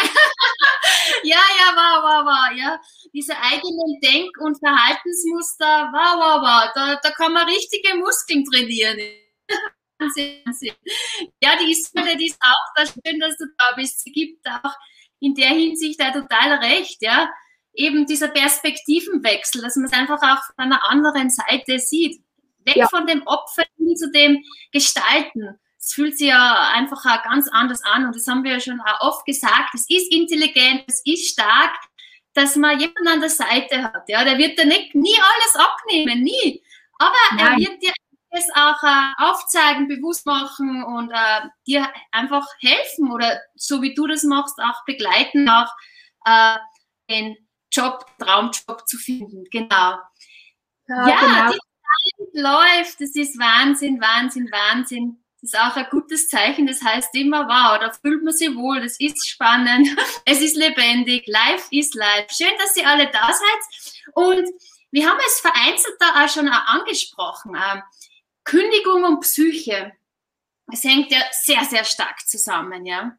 ja, 1.24 1.44
ja, 1.60 1.76
wow, 1.76 2.04
wow, 2.04 2.26
wow, 2.26 2.58
ja. 2.58 2.80
Diese 3.14 3.34
eigenen 3.36 4.00
Denk- 4.02 4.38
und 4.40 4.58
Verhaltensmuster, 4.60 5.90
wow, 5.92 6.16
wow, 6.16 6.42
wow, 6.42 6.72
da, 6.74 7.00
da 7.04 7.12
kann 7.12 7.34
man 7.34 7.48
richtige 7.50 7.98
Muskeln 7.98 8.46
trainieren. 8.46 8.98
Wahnsinn, 10.00 10.42
Wahnsinn. 10.46 10.74
Ja, 11.42 11.58
die 11.60 11.72
Isabelle, 11.72 12.16
die 12.16 12.28
ist 12.28 12.40
auch 12.42 12.74
da 12.76 12.86
schön, 12.86 13.20
dass 13.20 13.38
du 13.38 13.46
da 13.58 13.74
bist. 13.76 14.00
Sie 14.00 14.12
gibt 14.12 14.48
auch 14.48 14.74
in 15.22 15.36
der 15.36 15.50
Hinsicht 15.50 16.02
da 16.02 16.12
total 16.12 16.54
recht, 16.56 17.02
ja. 17.02 17.32
Eben 17.74 18.06
dieser 18.06 18.28
Perspektivenwechsel, 18.28 19.62
dass 19.62 19.78
man 19.78 19.86
es 19.86 19.94
einfach 19.94 20.22
auch 20.22 20.44
von 20.44 20.66
einer 20.66 20.90
anderen 20.90 21.30
Seite 21.30 21.80
sieht. 21.80 22.22
Weg 22.66 22.76
ja. 22.76 22.88
von 22.90 23.08
dem 23.08 23.26
Opfer 23.26 23.64
hin 23.78 23.96
zu 23.96 24.12
dem 24.12 24.44
Gestalten 24.74 25.58
es 25.82 25.94
fühlt 25.94 26.18
sich 26.18 26.28
ja 26.28 26.72
einfach 26.74 27.04
auch 27.06 27.24
ganz 27.24 27.50
anders 27.52 27.84
an. 27.84 28.06
Und 28.06 28.16
das 28.16 28.28
haben 28.28 28.44
wir 28.44 28.52
ja 28.54 28.60
schon 28.60 28.80
auch 28.82 29.02
oft 29.02 29.26
gesagt. 29.26 29.74
Es 29.74 29.90
ist 29.90 30.14
intelligent, 30.14 30.84
es 30.88 31.02
ist 31.06 31.30
stark, 31.30 31.76
dass 32.34 32.56
man 32.56 32.80
jemanden 32.80 33.08
an 33.08 33.20
der 33.20 33.30
Seite 33.30 33.84
hat. 33.84 34.08
Ja, 34.08 34.24
der 34.24 34.38
wird 34.38 34.60
dir 34.60 34.66
nicht, 34.66 34.94
nie 34.94 35.18
alles 35.18 35.56
abnehmen, 35.56 36.22
nie. 36.22 36.62
Aber 37.00 37.16
Nein. 37.36 37.40
er 37.40 37.58
wird 37.58 37.82
dir 37.82 37.92
es 38.32 38.50
auch 38.56 38.82
äh, 38.84 39.24
aufzeigen, 39.24 39.88
bewusst 39.88 40.26
machen 40.26 40.84
und 40.84 41.12
äh, 41.12 41.42
dir 41.68 41.88
einfach 42.12 42.48
helfen 42.60 43.12
oder 43.12 43.40
so 43.56 43.82
wie 43.82 43.94
du 43.94 44.08
das 44.08 44.24
machst, 44.24 44.58
auch 44.60 44.86
begleiten, 44.86 45.50
auch 45.50 45.72
äh, 46.26 46.58
den 47.10 47.36
Job, 47.72 48.06
Traumjob 48.20 48.88
zu 48.88 48.98
finden. 48.98 49.44
Genau. 49.52 49.98
Ja, 50.88 51.08
ja 51.08 51.20
genau. 51.20 51.52
die 51.52 51.58
Zeit 51.58 52.44
läuft, 52.44 53.02
das 53.02 53.16
ist 53.16 53.38
Wahnsinn, 53.40 54.00
Wahnsinn, 54.02 54.50
Wahnsinn. 54.52 55.18
Das 55.42 55.54
ist 55.54 55.60
auch 55.60 55.76
ein 55.76 55.88
gutes 55.90 56.30
Zeichen. 56.30 56.68
Das 56.68 56.82
heißt 56.84 57.16
immer, 57.16 57.48
wow, 57.48 57.80
da 57.80 57.92
fühlt 57.92 58.24
man 58.24 58.34
sich 58.34 58.56
wohl, 58.56 58.82
das 58.82 59.00
ist 59.00 59.28
spannend, 59.28 59.90
es 60.26 60.42
ist 60.42 60.56
lebendig, 60.56 61.24
live 61.28 61.68
ist 61.72 61.96
live. 61.96 62.30
Schön, 62.32 62.54
dass 62.60 62.78
ihr 62.78 62.88
alle 62.88 63.08
da 63.08 63.28
seid. 63.28 64.14
Und 64.14 64.48
wir 64.92 65.10
haben 65.10 65.20
es 65.26 65.40
vereinzelt 65.40 65.96
da 66.00 66.24
auch 66.24 66.30
schon 66.30 66.50
auch 66.50 66.66
angesprochen. 66.68 67.56
Kündigung 68.44 69.04
und 69.04 69.22
Psyche. 69.22 69.94
Es 70.72 70.84
hängt 70.84 71.12
ja 71.12 71.20
sehr, 71.32 71.64
sehr 71.66 71.84
stark 71.84 72.28
zusammen, 72.28 72.86
ja. 72.86 73.18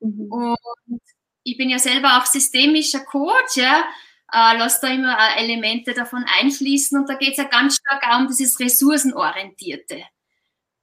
Mhm. 0.00 0.30
Und 0.30 1.02
ich 1.42 1.56
bin 1.56 1.70
ja 1.70 1.78
selber 1.78 2.18
auch 2.18 2.26
systemischer 2.26 3.04
Coach, 3.04 3.56
ja. 3.56 3.84
Äh, 4.32 4.56
lass 4.56 4.80
da 4.80 4.88
immer 4.88 5.36
Elemente 5.36 5.92
davon 5.92 6.24
einfließen 6.40 6.98
und 6.98 7.08
da 7.08 7.14
geht 7.14 7.32
es 7.32 7.36
ja 7.36 7.44
ganz 7.44 7.76
stark 7.76 8.02
auch 8.08 8.20
um 8.20 8.26
dieses 8.26 8.58
Ressourcenorientierte. 8.58 10.02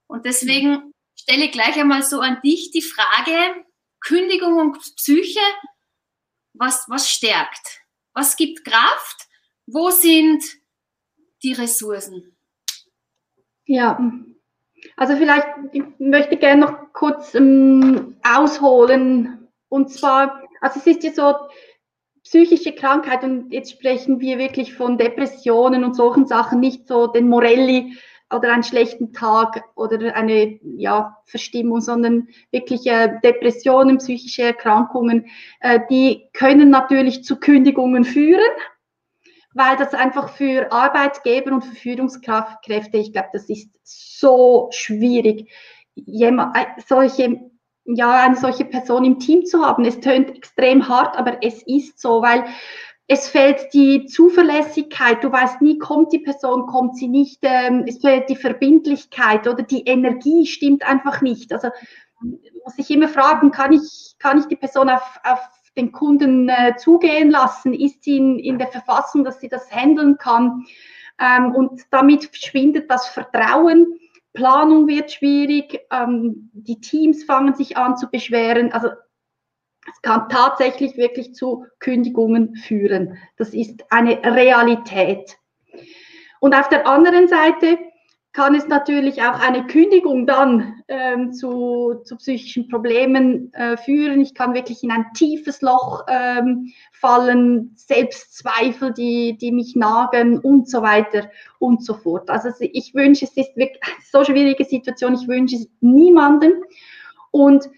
Und 0.06 0.24
deswegen 0.24 0.92
stelle 1.18 1.46
ich 1.46 1.52
gleich 1.52 1.76
einmal 1.76 2.02
so 2.02 2.20
an 2.20 2.40
dich 2.42 2.70
die 2.70 2.82
Frage, 2.82 3.64
Kündigung 4.00 4.58
und 4.58 4.78
Psyche, 4.96 5.40
was, 6.54 6.84
was 6.88 7.10
stärkt? 7.10 7.80
Was 8.14 8.36
gibt 8.36 8.64
Kraft? 8.64 9.28
Wo 9.66 9.90
sind 9.90 10.44
die 11.42 11.52
Ressourcen? 11.52 12.31
Ja, 13.66 13.98
also 14.96 15.16
vielleicht 15.16 15.46
ich 15.72 15.82
möchte 15.98 16.36
gerne 16.36 16.62
noch 16.62 16.92
kurz 16.92 17.34
ähm, 17.34 18.16
ausholen. 18.22 19.48
Und 19.68 19.90
zwar, 19.90 20.42
also 20.60 20.80
es 20.80 20.86
ist 20.86 21.04
ja 21.04 21.12
so, 21.12 21.34
psychische 22.24 22.72
Krankheit 22.72 23.24
und 23.24 23.52
jetzt 23.52 23.72
sprechen 23.72 24.20
wir 24.20 24.38
wirklich 24.38 24.74
von 24.74 24.96
Depressionen 24.96 25.84
und 25.84 25.94
solchen 25.94 26.26
Sachen, 26.26 26.60
nicht 26.60 26.86
so 26.86 27.08
den 27.08 27.28
Morelli, 27.28 27.96
oder 28.32 28.52
einen 28.52 28.62
schlechten 28.62 29.12
Tag 29.12 29.64
oder 29.74 30.14
eine 30.14 30.58
ja, 30.62 31.18
Verstimmung, 31.26 31.80
sondern 31.80 32.28
wirklich 32.50 32.86
äh, 32.86 33.20
Depressionen, 33.22 33.98
psychische 33.98 34.42
Erkrankungen, 34.42 35.26
äh, 35.60 35.80
die 35.90 36.28
können 36.32 36.70
natürlich 36.70 37.24
zu 37.24 37.36
Kündigungen 37.36 38.04
führen, 38.04 38.40
weil 39.54 39.76
das 39.76 39.94
einfach 39.94 40.30
für 40.30 40.70
Arbeitgeber 40.72 41.52
und 41.52 41.62
für 41.62 41.74
Führungskräfte, 41.74 42.96
ich 42.96 43.12
glaube, 43.12 43.28
das 43.32 43.48
ist 43.48 43.68
so 43.82 44.68
schwierig, 44.72 45.50
jemand, 45.94 46.56
äh, 46.56 46.66
solche, 46.86 47.40
ja, 47.84 48.24
eine 48.24 48.36
solche 48.36 48.64
Person 48.64 49.04
im 49.04 49.18
Team 49.18 49.44
zu 49.44 49.64
haben. 49.64 49.84
Es 49.84 50.00
tönt 50.00 50.30
extrem 50.30 50.88
hart, 50.88 51.18
aber 51.18 51.38
es 51.42 51.62
ist 51.66 52.00
so, 52.00 52.22
weil 52.22 52.44
es 53.08 53.28
fehlt 53.28 53.74
die 53.74 54.06
Zuverlässigkeit, 54.06 55.22
du 55.22 55.30
weißt 55.30 55.60
nie, 55.60 55.78
kommt 55.78 56.12
die 56.12 56.20
Person, 56.20 56.66
kommt 56.66 56.96
sie 56.96 57.08
nicht, 57.08 57.40
ähm, 57.42 57.84
es 57.86 58.00
fehlt 58.00 58.28
die 58.30 58.36
Verbindlichkeit 58.36 59.46
oder 59.46 59.62
die 59.62 59.84
Energie 59.84 60.46
stimmt 60.46 60.82
einfach 60.88 61.20
nicht. 61.20 61.52
Also 61.52 61.68
muss 62.20 62.78
ich 62.78 62.90
immer 62.90 63.08
fragen, 63.08 63.50
kann 63.50 63.72
ich, 63.72 64.14
kann 64.18 64.38
ich 64.38 64.46
die 64.46 64.56
Person 64.56 64.88
auf, 64.88 65.20
auf 65.24 65.40
den 65.76 65.92
Kunden 65.92 66.48
äh, 66.48 66.76
zugehen 66.76 67.30
lassen? 67.30 67.74
Ist 67.74 68.04
sie 68.04 68.16
in, 68.16 68.38
in 68.38 68.58
der 68.58 68.68
Verfassung, 68.68 69.24
dass 69.24 69.40
sie 69.40 69.48
das 69.48 69.70
handeln 69.70 70.18
kann? 70.18 70.64
Ähm, 71.20 71.54
und 71.54 71.82
damit 71.90 72.28
schwindet 72.36 72.90
das 72.90 73.08
Vertrauen. 73.08 73.98
Planung 74.32 74.88
wird 74.88 75.12
schwierig, 75.12 75.80
ähm, 75.90 76.50
die 76.52 76.80
Teams 76.80 77.24
fangen 77.24 77.54
sich 77.54 77.76
an 77.76 77.96
zu 77.96 78.08
beschweren. 78.10 78.72
Also 78.72 78.88
es 79.90 80.02
kann 80.02 80.28
tatsächlich 80.28 80.96
wirklich 80.96 81.34
zu 81.34 81.66
Kündigungen 81.80 82.54
führen. 82.54 83.18
Das 83.36 83.52
ist 83.52 83.84
eine 83.90 84.22
Realität. 84.24 85.36
Und 86.40 86.54
auf 86.54 86.68
der 86.68 86.86
anderen 86.86 87.28
Seite 87.28 87.78
kann 88.32 88.54
es 88.54 88.66
natürlich 88.66 89.20
auch 89.22 89.38
eine 89.40 89.66
Kündigung 89.66 90.26
dann 90.26 90.82
ähm, 90.88 91.32
zu, 91.32 92.00
zu, 92.04 92.16
psychischen 92.16 92.66
Problemen 92.68 93.52
äh, 93.52 93.76
führen. 93.76 94.22
Ich 94.22 94.34
kann 94.34 94.54
wirklich 94.54 94.82
in 94.82 94.90
ein 94.90 95.12
tiefes 95.12 95.60
Loch 95.60 96.04
ähm, 96.08 96.72
fallen, 96.92 97.72
Selbstzweifel, 97.76 98.94
die, 98.94 99.36
die 99.36 99.52
mich 99.52 99.76
nagen 99.76 100.38
und 100.38 100.68
so 100.68 100.80
weiter 100.80 101.30
und 101.58 101.84
so 101.84 101.94
fort. 101.94 102.30
Also 102.30 102.48
ich 102.58 102.94
wünsche, 102.94 103.26
es 103.26 103.36
ist 103.36 103.54
wirklich 103.54 103.82
eine 103.82 103.94
so 104.10 104.24
schwierige 104.24 104.64
Situation, 104.64 105.14
ich 105.14 105.28
wünsche 105.28 105.56
es 105.56 105.68
niemandem. 105.80 106.64
Und 107.32 107.68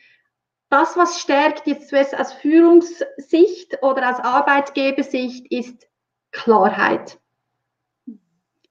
das, 0.71 0.97
was 0.97 1.21
stärkt 1.21 1.67
jetzt 1.67 1.93
aus 1.93 2.33
Führungssicht 2.33 3.83
oder 3.83 4.11
aus 4.11 4.21
Arbeitgebersicht, 4.21 5.51
ist 5.51 5.88
Klarheit. 6.31 7.19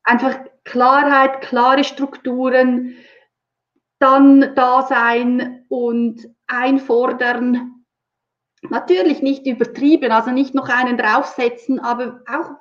Einfach 0.04 0.40
Klarheit, 0.64 1.42
klare 1.42 1.84
Strukturen, 1.84 2.96
dann 4.00 4.54
da 4.56 4.84
sein 4.84 5.66
und 5.70 6.30
einfordern. 6.48 7.86
Natürlich 8.70 9.22
nicht 9.22 9.46
übertrieben, 9.46 10.12
also 10.12 10.32
nicht 10.32 10.56
noch 10.56 10.70
einen 10.70 10.98
draufsetzen, 10.98 11.80
aber 11.80 12.22
auch 12.28 12.52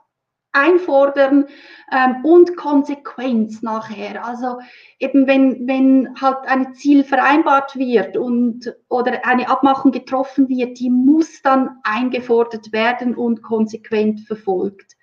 einfordern 0.52 1.46
ähm, 1.90 2.24
und 2.24 2.56
Konsequenz 2.56 3.62
nachher. 3.62 4.24
Also 4.24 4.58
eben 4.98 5.26
wenn, 5.26 5.66
wenn 5.66 6.20
halt 6.20 6.46
ein 6.46 6.74
Ziel 6.74 7.04
vereinbart 7.04 7.76
wird 7.76 8.16
und 8.16 8.74
oder 8.88 9.24
eine 9.26 9.48
Abmachung 9.48 9.92
getroffen 9.92 10.48
wird, 10.48 10.78
die 10.78 10.90
muss 10.90 11.42
dann 11.42 11.78
eingefordert 11.82 12.72
werden 12.72 13.14
und 13.14 13.42
konsequent 13.42 14.20
verfolgt. 14.20 14.96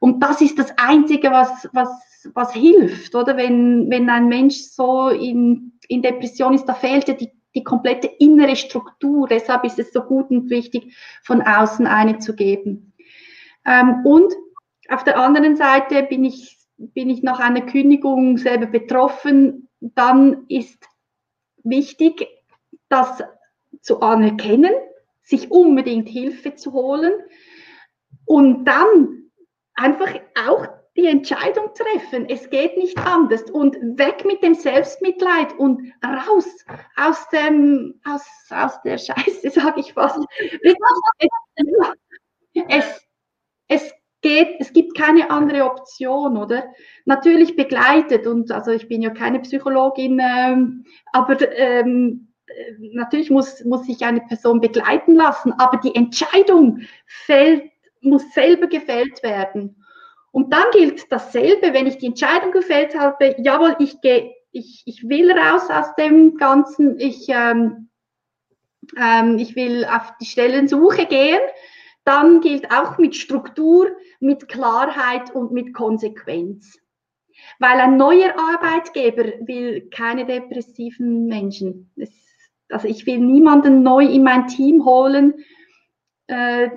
Und 0.00 0.22
das 0.22 0.40
ist 0.40 0.58
das 0.58 0.76
Einzige, 0.76 1.30
was, 1.30 1.68
was, 1.72 2.09
was 2.34 2.52
hilft, 2.52 3.14
oder? 3.14 3.36
Wenn, 3.36 3.90
wenn 3.90 4.08
ein 4.10 4.28
Mensch 4.28 4.56
so 4.56 5.08
in, 5.08 5.72
in 5.88 6.02
Depression 6.02 6.54
ist, 6.54 6.66
da 6.66 6.74
fehlt 6.74 7.08
ja 7.08 7.14
die, 7.14 7.30
die 7.54 7.64
komplette 7.64 8.06
innere 8.18 8.56
Struktur. 8.56 9.26
Deshalb 9.28 9.64
ist 9.64 9.78
es 9.78 9.92
so 9.92 10.02
gut 10.02 10.30
und 10.30 10.50
wichtig, 10.50 10.94
von 11.22 11.42
außen 11.42 11.86
eine 11.86 12.18
zu 12.18 12.34
geben. 12.34 12.94
Ähm, 13.66 14.04
und 14.04 14.32
auf 14.88 15.04
der 15.04 15.18
anderen 15.18 15.56
Seite 15.56 16.02
bin 16.04 16.24
ich, 16.24 16.58
bin 16.76 17.10
ich 17.10 17.22
nach 17.22 17.40
einer 17.40 17.62
Kündigung 17.62 18.38
selber 18.38 18.66
betroffen. 18.66 19.68
Dann 19.80 20.44
ist 20.48 20.84
wichtig, 21.62 22.26
das 22.88 23.22
zu 23.80 24.00
anerkennen, 24.00 24.72
sich 25.22 25.50
unbedingt 25.50 26.08
Hilfe 26.08 26.54
zu 26.54 26.72
holen 26.72 27.12
und 28.24 28.64
dann 28.64 29.30
einfach 29.74 30.12
auch 30.46 30.66
die 30.96 31.06
Entscheidung 31.06 31.70
treffen. 31.74 32.28
Es 32.28 32.50
geht 32.50 32.76
nicht 32.76 32.98
anders 32.98 33.42
und 33.50 33.76
weg 33.98 34.24
mit 34.24 34.42
dem 34.42 34.54
Selbstmitleid 34.54 35.52
und 35.58 35.92
raus 36.04 36.46
aus 36.96 37.28
dem 37.28 38.00
aus, 38.04 38.26
aus 38.50 38.82
der 38.82 38.98
Scheiße, 38.98 39.50
sage 39.50 39.80
ich 39.80 39.92
fast. 39.92 40.18
Es, 42.68 43.06
es 43.68 43.94
geht, 44.20 44.56
es 44.58 44.72
gibt 44.72 44.96
keine 44.96 45.30
andere 45.30 45.64
Option, 45.64 46.36
oder? 46.36 46.64
Natürlich 47.04 47.56
begleitet 47.56 48.26
und 48.26 48.50
also 48.50 48.72
ich 48.72 48.88
bin 48.88 49.02
ja 49.02 49.10
keine 49.10 49.40
Psychologin, 49.40 50.20
ähm, 50.20 50.84
aber 51.12 51.36
ähm, 51.56 52.28
natürlich 52.78 53.30
muss, 53.30 53.64
muss 53.64 53.86
sich 53.86 54.04
eine 54.04 54.20
Person 54.22 54.60
begleiten 54.60 55.14
lassen, 55.14 55.52
aber 55.52 55.78
die 55.78 55.94
Entscheidung 55.94 56.80
fällt, 57.06 57.70
muss 58.00 58.32
selber 58.32 58.66
gefällt 58.66 59.22
werden. 59.22 59.79
Und 60.32 60.52
dann 60.52 60.64
gilt 60.72 61.10
dasselbe, 61.10 61.72
wenn 61.72 61.86
ich 61.86 61.98
die 61.98 62.06
Entscheidung 62.06 62.52
gefällt 62.52 62.96
habe, 62.96 63.34
jawohl, 63.38 63.76
ich 63.80 64.00
gehe, 64.00 64.32
ich, 64.52 64.82
ich 64.86 65.08
will 65.08 65.30
raus 65.32 65.68
aus 65.70 65.94
dem 65.96 66.36
Ganzen, 66.36 66.98
ich, 66.98 67.28
ähm, 67.28 67.88
ähm, 68.96 69.38
ich 69.38 69.56
will 69.56 69.84
auf 69.84 70.12
die 70.20 70.26
Stellensuche 70.26 71.06
gehen, 71.06 71.40
dann 72.04 72.40
gilt 72.40 72.70
auch 72.70 72.98
mit 72.98 73.16
Struktur, 73.16 73.88
mit 74.20 74.48
Klarheit 74.48 75.34
und 75.34 75.52
mit 75.52 75.74
Konsequenz. 75.74 76.78
Weil 77.58 77.78
ein 77.80 77.96
neuer 77.96 78.34
Arbeitgeber 78.36 79.24
will 79.46 79.88
keine 79.90 80.26
depressiven 80.26 81.26
Menschen. 81.26 81.92
Es, 81.96 82.10
also 82.70 82.86
ich 82.86 83.06
will 83.06 83.18
niemanden 83.18 83.82
neu 83.82 84.04
in 84.04 84.22
mein 84.22 84.46
Team 84.46 84.84
holen, 84.84 85.44
äh, 86.28 86.70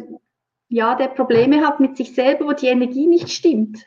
ja, 0.74 0.96
der 0.96 1.10
Probleme 1.10 1.66
hat 1.66 1.80
mit 1.80 1.98
sich 1.98 2.16
selber, 2.16 2.48
wo 2.48 2.52
die 2.54 2.66
Energie 2.66 3.06
nicht 3.06 3.30
stimmt. 3.30 3.86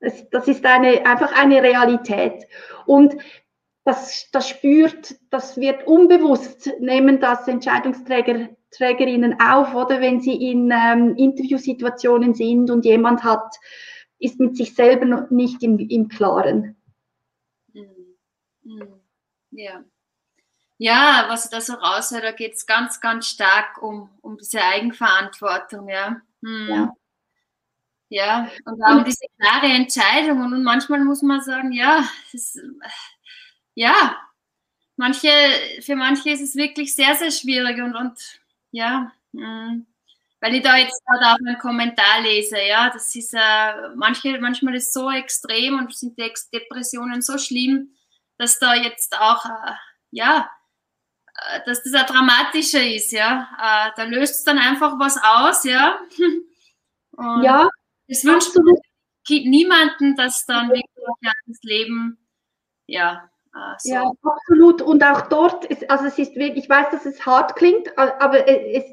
Das, 0.00 0.28
das 0.28 0.48
ist 0.48 0.64
eine, 0.66 1.06
einfach 1.06 1.32
eine 1.34 1.62
Realität. 1.62 2.46
Und 2.84 3.16
das, 3.84 4.28
das 4.30 4.50
spürt, 4.50 5.16
das 5.30 5.56
wird 5.56 5.86
unbewusst, 5.86 6.70
nehmen 6.78 7.20
das 7.20 7.48
Entscheidungsträger 7.48 8.50
Trägerinnen 8.70 9.40
auf, 9.40 9.74
oder 9.74 10.00
wenn 10.00 10.20
sie 10.20 10.50
in 10.50 10.70
ähm, 10.70 11.16
Interviewsituationen 11.16 12.34
sind 12.34 12.70
und 12.70 12.84
jemand 12.84 13.24
hat, 13.24 13.56
ist 14.18 14.38
mit 14.38 14.56
sich 14.56 14.74
selber 14.74 15.26
nicht 15.30 15.62
im, 15.62 15.78
im 15.78 16.08
Klaren. 16.08 16.76
Mhm. 17.72 18.16
Mhm. 18.62 19.00
Ja. 19.52 19.84
Ja, 20.82 21.26
was 21.28 21.44
ich 21.44 21.50
da 21.50 21.60
so 21.60 21.74
raushöre, 21.74 22.22
da 22.22 22.32
geht 22.32 22.54
es 22.54 22.64
ganz, 22.64 23.02
ganz 23.02 23.28
stark 23.28 23.82
um, 23.82 24.08
um 24.22 24.38
diese 24.38 24.62
Eigenverantwortung, 24.62 25.90
ja. 25.90 26.22
Hm. 26.42 26.68
Ja. 26.70 26.94
Ja, 28.08 28.50
und 28.64 28.82
auch 28.82 28.96
um 28.96 29.04
diese 29.04 29.26
klare 29.38 29.66
Entscheidung. 29.66 30.40
Und 30.40 30.62
manchmal 30.64 31.00
muss 31.04 31.20
man 31.20 31.42
sagen, 31.42 31.72
ja, 31.72 32.08
es, 32.32 32.58
ja, 33.74 34.16
manche, 34.96 35.28
für 35.82 35.96
manche 35.96 36.30
ist 36.30 36.40
es 36.40 36.56
wirklich 36.56 36.94
sehr, 36.94 37.14
sehr 37.14 37.30
schwierig 37.30 37.78
und, 37.82 37.94
und 37.94 38.18
ja, 38.70 39.12
mh, 39.32 39.68
hm, 39.68 39.86
weil 40.40 40.54
ich 40.54 40.62
da 40.62 40.78
jetzt 40.78 41.04
gerade 41.04 41.26
auch 41.26 41.46
einen 41.46 41.58
Kommentar 41.58 42.22
lese, 42.22 42.58
ja, 42.58 42.88
das 42.88 43.14
ist 43.14 43.34
äh, 43.34 43.88
manche, 43.96 44.40
manchmal 44.40 44.76
ist 44.76 44.94
so 44.94 45.10
extrem 45.10 45.78
und 45.78 45.94
sind 45.94 46.18
die 46.18 46.32
Depressionen 46.54 47.20
so 47.20 47.36
schlimm, 47.36 47.90
dass 48.38 48.58
da 48.58 48.74
jetzt 48.74 49.20
auch, 49.20 49.44
äh, 49.44 49.74
ja, 50.10 50.50
dass 51.66 51.82
das 51.82 51.94
ein 51.94 52.06
dramatischer 52.06 52.82
ist, 52.86 53.12
ja. 53.12 53.48
Äh, 53.58 53.90
da 53.96 54.04
löst 54.04 54.34
es 54.34 54.44
dann 54.44 54.58
einfach 54.58 54.98
was 54.98 55.18
aus, 55.22 55.64
ja. 55.64 56.00
Und 57.12 57.42
ja. 57.42 57.68
Es 58.06 58.24
wünscht 58.24 58.50
niemanden, 59.28 60.16
dass 60.16 60.44
dann 60.46 60.68
wirklich 60.68 60.84
das 61.46 61.62
Leben, 61.62 62.18
ja, 62.86 63.30
Ah, 63.52 63.74
so. 63.78 63.92
Ja, 63.92 64.12
absolut. 64.22 64.82
Und 64.82 65.02
auch 65.04 65.22
dort, 65.22 65.64
ist, 65.64 65.90
also 65.90 66.04
es 66.06 66.18
ist 66.18 66.36
wirklich, 66.36 66.64
ich 66.64 66.70
weiß, 66.70 66.90
dass 66.90 67.04
es 67.04 67.24
hart 67.26 67.56
klingt, 67.56 67.96
aber 67.98 68.48
es, 68.48 68.84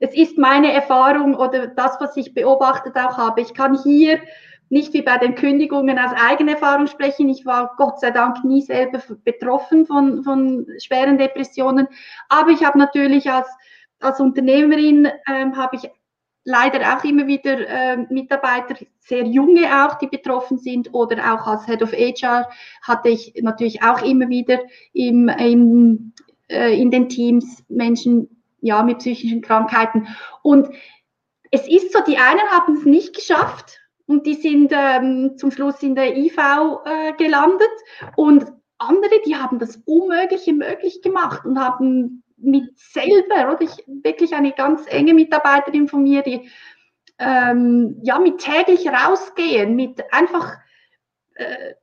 es 0.00 0.14
ist 0.14 0.38
meine 0.38 0.72
Erfahrung 0.72 1.34
oder 1.34 1.66
das, 1.68 1.96
was 2.00 2.16
ich 2.16 2.32
beobachtet 2.32 2.96
auch 2.96 3.16
habe. 3.18 3.42
Ich 3.42 3.54
kann 3.54 3.78
hier 3.82 4.20
nicht 4.68 4.92
wie 4.92 5.02
bei 5.02 5.18
den 5.18 5.34
Kündigungen 5.34 5.98
aus 5.98 6.12
eigener 6.16 6.52
Erfahrung 6.52 6.86
sprechen. 6.86 7.28
Ich 7.28 7.46
war 7.46 7.74
Gott 7.76 8.00
sei 8.00 8.10
Dank 8.10 8.44
nie 8.44 8.62
selber 8.62 9.00
betroffen 9.24 9.86
von, 9.86 10.24
von 10.24 10.66
schweren 10.82 11.18
Depressionen. 11.18 11.86
Aber 12.28 12.50
ich 12.50 12.64
habe 12.64 12.78
natürlich 12.78 13.30
als, 13.30 13.48
als 14.00 14.20
Unternehmerin, 14.20 15.08
ähm, 15.28 15.56
habe 15.56 15.76
ich 15.76 15.90
leider 16.44 16.96
auch 16.96 17.04
immer 17.04 17.26
wieder 17.26 17.66
äh, 17.68 17.96
Mitarbeiter, 18.08 18.76
sehr 19.00 19.24
junge 19.24 19.84
auch, 19.84 19.98
die 19.98 20.06
betroffen 20.06 20.58
sind 20.58 20.94
oder 20.94 21.34
auch 21.34 21.46
als 21.46 21.66
Head 21.66 21.82
of 21.82 21.92
HR 21.92 22.48
hatte 22.82 23.08
ich 23.08 23.34
natürlich 23.42 23.82
auch 23.82 24.00
immer 24.02 24.28
wieder 24.28 24.60
im, 24.92 25.28
im, 25.28 26.12
äh, 26.48 26.80
in 26.80 26.90
den 26.90 27.08
Teams 27.08 27.64
Menschen 27.68 28.42
ja, 28.60 28.82
mit 28.82 28.98
psychischen 28.98 29.42
Krankheiten. 29.42 30.08
Und 30.42 30.68
es 31.50 31.68
ist 31.68 31.92
so, 31.92 32.00
die 32.06 32.16
einen 32.16 32.48
haben 32.50 32.76
es 32.76 32.84
nicht 32.84 33.14
geschafft 33.14 33.80
und 34.06 34.26
die 34.26 34.34
sind 34.34 34.72
ähm, 34.72 35.36
zum 35.36 35.50
Schluss 35.50 35.82
in 35.82 35.94
der 35.94 36.16
IV 36.16 36.38
äh, 36.38 37.12
gelandet. 37.14 37.68
Und 38.16 38.52
andere, 38.78 39.20
die 39.26 39.36
haben 39.36 39.58
das 39.58 39.76
Unmögliche 39.84 40.52
möglich 40.52 41.02
gemacht 41.02 41.44
und 41.44 41.58
haben 41.58 42.22
mit 42.36 42.78
selber, 42.78 43.52
oder? 43.52 43.62
Ich 43.62 43.84
wirklich 43.86 44.34
eine 44.34 44.52
ganz 44.52 44.86
enge 44.86 45.14
Mitarbeiterin 45.14 45.88
von 45.88 46.02
mir, 46.02 46.22
die 46.22 46.48
ähm, 47.18 47.98
ja 48.02 48.18
mit 48.18 48.38
täglich 48.38 48.86
rausgehen, 48.88 49.74
mit 49.74 50.02
einfach 50.12 50.56
äh, 51.34 51.74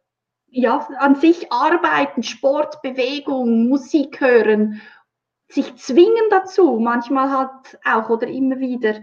ja 0.47 0.87
an 0.99 1.15
sich 1.15 1.51
arbeiten, 1.51 2.23
Sport, 2.23 2.81
Bewegung, 2.83 3.67
Musik 3.67 4.21
hören, 4.21 4.81
sich 5.49 5.75
zwingen 5.75 6.29
dazu, 6.29 6.79
manchmal 6.79 7.31
halt 7.31 7.79
auch 7.83 8.09
oder 8.09 8.27
immer 8.27 8.59
wieder, 8.59 8.95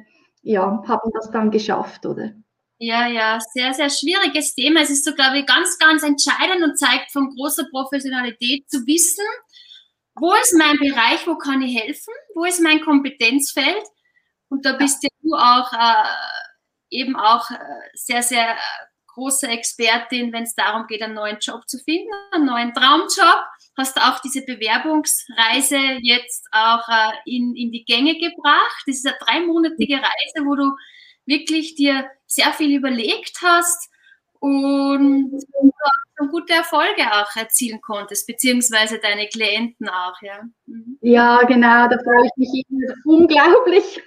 ja, 0.42 0.82
haben 0.86 1.10
das 1.12 1.30
dann 1.30 1.50
geschafft, 1.50 2.06
oder? 2.06 2.32
Ja, 2.82 3.06
ja, 3.06 3.38
sehr, 3.52 3.74
sehr 3.74 3.90
schwieriges 3.90 4.54
Thema. 4.54 4.80
Es 4.80 4.88
ist 4.88 5.04
so, 5.04 5.12
glaube 5.14 5.40
ich, 5.40 5.46
ganz, 5.46 5.76
ganz 5.78 6.02
entscheidend 6.02 6.62
und 6.64 6.78
zeigt 6.78 7.12
von 7.12 7.28
großer 7.36 7.66
Professionalität 7.70 8.70
zu 8.70 8.86
wissen, 8.86 9.26
wo 10.14 10.32
ist 10.32 10.56
mein 10.56 10.78
Bereich, 10.78 11.26
wo 11.26 11.36
kann 11.36 11.60
ich 11.60 11.78
helfen, 11.78 12.14
wo 12.34 12.44
ist 12.44 12.62
mein 12.62 12.80
Kompetenzfeld. 12.80 13.84
Und 14.48 14.64
da 14.64 14.72
bist 14.72 15.02
ja 15.02 15.10
du 15.22 15.34
auch 15.34 15.70
äh, 15.74 16.08
eben 16.88 17.16
auch 17.16 17.50
äh, 17.50 17.58
sehr, 17.92 18.22
sehr 18.22 18.56
große 19.08 19.46
Expertin, 19.46 20.32
wenn 20.32 20.44
es 20.44 20.54
darum 20.54 20.86
geht, 20.86 21.02
einen 21.02 21.14
neuen 21.14 21.38
Job 21.38 21.68
zu 21.68 21.78
finden, 21.80 22.08
einen 22.32 22.46
neuen 22.46 22.72
Traumjob. 22.72 23.44
Hast 23.76 24.00
auch 24.00 24.20
diese 24.20 24.40
Bewerbungsreise 24.46 25.98
jetzt 26.00 26.46
auch 26.52 26.88
äh, 26.88 27.12
in, 27.26 27.54
in 27.54 27.72
die 27.72 27.84
Gänge 27.84 28.14
gebracht. 28.14 28.82
Das 28.86 28.96
ist 28.96 29.06
eine 29.06 29.18
dreimonatige 29.20 29.96
Reise, 29.96 30.46
wo 30.46 30.54
du 30.54 30.74
wirklich 31.26 31.74
dir 31.74 32.08
sehr 32.30 32.52
viel 32.52 32.76
überlegt 32.76 33.38
hast 33.42 33.90
und 34.38 35.44
gute 36.30 36.52
Erfolge 36.52 37.02
auch 37.12 37.34
erzielen 37.36 37.80
konntest, 37.80 38.26
beziehungsweise 38.26 38.98
deine 38.98 39.26
Klienten 39.28 39.88
auch, 39.88 40.14
ja. 40.22 40.42
Mhm. 40.66 40.98
Ja, 41.00 41.40
genau, 41.42 41.88
da 41.88 41.98
freue 41.98 42.26
ich 42.26 42.36
mich 42.36 42.64
immer 42.68 42.94
unglaublich, 43.04 44.02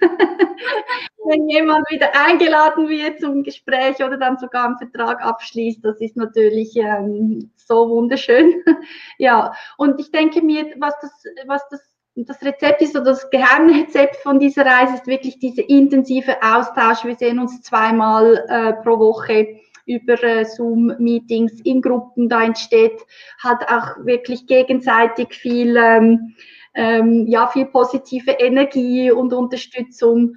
wenn 1.26 1.48
jemand 1.48 1.88
wieder 1.90 2.10
eingeladen 2.14 2.88
wird 2.88 3.20
zum 3.20 3.42
Gespräch 3.42 3.96
oder 3.96 4.16
dann 4.16 4.38
sogar 4.38 4.66
einen 4.66 4.78
Vertrag 4.78 5.22
abschließt. 5.22 5.84
Das 5.84 6.00
ist 6.00 6.16
natürlich 6.16 6.74
ähm, 6.76 7.50
so 7.56 7.88
wunderschön. 7.90 8.62
ja, 9.18 9.52
und 9.76 10.00
ich 10.00 10.10
denke 10.10 10.42
mir, 10.42 10.74
was 10.78 10.94
das, 11.00 11.24
was 11.46 11.62
das 11.68 11.93
das 12.16 12.40
Rezept 12.42 12.80
ist 12.80 12.94
oder 12.94 13.06
das 13.06 13.28
Geheimrezept 13.30 14.16
von 14.16 14.38
dieser 14.38 14.64
Reise 14.64 14.94
ist 14.94 15.06
wirklich 15.06 15.38
dieser 15.38 15.68
intensive 15.68 16.36
Austausch. 16.42 17.04
Wir 17.04 17.16
sehen 17.16 17.40
uns 17.40 17.60
zweimal 17.62 18.44
äh, 18.48 18.72
pro 18.84 18.98
Woche 18.98 19.60
über 19.86 20.22
äh, 20.22 20.44
Zoom-Meetings 20.44 21.60
in 21.62 21.82
Gruppen. 21.82 22.28
Da 22.28 22.44
entsteht 22.44 23.02
halt 23.42 23.68
auch 23.68 24.04
wirklich 24.04 24.46
gegenseitig 24.46 25.34
viel, 25.34 25.76
ähm, 25.76 26.34
ähm, 26.74 27.26
ja, 27.26 27.48
viel 27.48 27.66
positive 27.66 28.30
Energie 28.30 29.10
und 29.10 29.32
Unterstützung. 29.32 30.36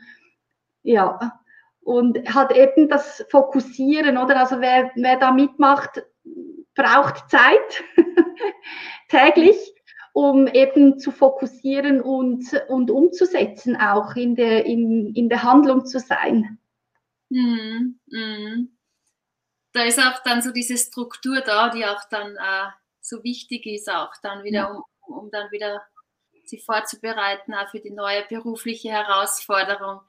Ja, 0.82 1.40
und 1.82 2.34
hat 2.34 2.56
eben 2.56 2.90
das 2.90 3.24
Fokussieren, 3.30 4.18
oder? 4.18 4.40
Also 4.40 4.60
wer, 4.62 4.92
wer 4.96 5.18
da 5.18 5.32
mitmacht, 5.32 6.04
braucht 6.76 7.30
Zeit 7.30 7.84
täglich 9.10 9.77
um 10.18 10.48
eben 10.48 10.98
zu 10.98 11.12
fokussieren 11.12 12.02
und, 12.02 12.44
und 12.70 12.90
umzusetzen, 12.90 13.76
auch 13.76 14.16
in 14.16 14.36
der, 14.36 14.66
in, 14.66 15.14
in 15.14 15.30
der 15.30 15.44
Handlung 15.44 15.86
zu 15.86 16.00
sein. 16.00 16.58
Mm, 17.30 18.00
mm. 18.08 18.68
Da 19.74 19.84
ist 19.84 20.00
auch 20.00 20.24
dann 20.24 20.42
so 20.42 20.52
diese 20.52 20.76
Struktur 20.76 21.42
da, 21.42 21.70
die 21.70 21.86
auch 21.86 22.02
dann 22.10 22.36
äh, 22.36 22.68
so 23.00 23.24
wichtig 23.24 23.68
ist, 23.68 23.92
auch 23.92 24.12
dann 24.24 24.44
wieder, 24.44 24.72
um, 24.72 24.84
um 25.02 25.30
dann 25.30 25.52
wieder 25.52 25.84
sie 26.46 26.58
vorzubereiten, 26.58 27.54
auch 27.54 27.70
für 27.70 27.80
die 27.80 27.92
neue 27.92 28.26
berufliche 28.28 28.90
Herausforderung. 28.90 30.00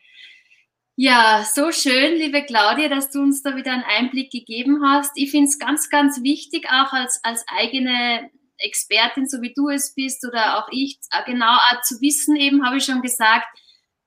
Ja, 0.97 1.45
so 1.45 1.71
schön, 1.71 2.15
liebe 2.15 2.45
Claudia, 2.45 2.89
dass 2.89 3.11
du 3.11 3.21
uns 3.21 3.43
da 3.43 3.57
wieder 3.57 3.73
einen 3.73 3.85
Einblick 3.85 4.33
gegeben 4.33 4.83
hast. 4.83 5.13
Ich 5.17 5.33
finde 5.33 5.49
es 5.49 5.59
ganz, 5.59 5.91
ganz 5.91 6.23
wichtig, 6.23 6.67
auch 6.71 6.95
als, 6.95 7.23
als 7.25 7.45
eigene 7.47 8.31
Expertin, 8.59 9.29
so 9.29 9.41
wie 9.41 9.55
du 9.55 9.69
es 9.69 9.95
bist 9.95 10.27
oder 10.27 10.59
auch 10.59 10.69
ich, 10.71 10.99
äh, 11.13 11.25
genau 11.25 11.57
zu 11.85 12.01
wissen, 12.01 12.37
eben 12.37 12.65
habe 12.65 12.79
ich 12.79 12.85
schon 12.85 13.03
gesagt, 13.03 13.47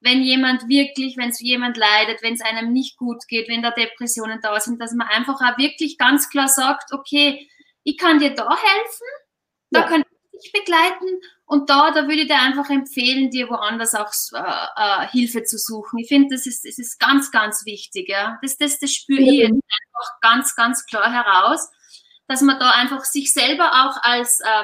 wenn 0.02 0.24
jemand 0.24 0.68
wirklich, 0.68 1.16
wenn 1.18 1.30
es 1.30 1.40
jemand 1.40 1.78
leidet, 1.78 2.24
wenn 2.24 2.34
es 2.34 2.42
einem 2.42 2.74
nicht 2.74 2.98
gut 2.98 3.28
geht, 3.28 3.48
wenn 3.48 3.62
da 3.62 3.72
Depressionen 3.72 4.40
da 4.42 4.60
sind, 4.60 4.82
dass 4.82 4.94
man 4.94 5.08
einfach 5.08 5.36
auch 5.36 5.58
wirklich 5.58 5.98
ganz 5.98 6.30
klar 6.30 6.48
sagt, 6.48 6.92
okay, 6.92 7.48
ich 7.84 7.98
kann 7.98 8.20
dir 8.20 8.34
da 8.34 8.50
helfen, 8.50 9.08
da 9.70 9.82
ja. 9.82 9.88
kann 9.88 10.02
ich 10.34 10.42
dich 10.42 10.52
begleiten 10.52 11.22
und 11.46 11.70
da, 11.70 11.92
da 11.92 12.08
würde 12.08 12.22
ich 12.22 12.28
dir 12.28 12.40
einfach 12.40 12.70
empfehlen, 12.70 13.30
dir 13.30 13.48
woanders 13.50 13.94
auch 13.94 14.12
äh, 14.34 15.04
äh, 15.04 15.08
Hilfe 15.10 15.44
zu 15.44 15.60
suchen. 15.60 16.00
Ich 16.00 16.08
finde, 16.08 16.36
das 16.36 16.48
ist, 16.48 16.66
das 16.66 16.80
ist 16.80 17.00
ganz, 17.00 17.32
ganz 17.32 17.66
wichtig. 17.66 18.10
Ja? 18.10 18.40
Das, 18.42 18.58
das, 18.58 18.80
das 18.80 18.92
spüre 18.92 19.22
ich 19.22 19.40
jetzt 19.40 19.52
einfach 19.52 20.20
ganz, 20.22 20.56
ganz 20.56 20.86
klar 20.86 21.12
heraus 21.12 21.70
dass 22.32 22.42
man 22.42 22.58
da 22.60 22.72
einfach 22.72 23.04
sich 23.04 23.34
selber 23.34 23.72
auch 23.74 24.02
als 24.04 24.40
äh, 24.40 24.64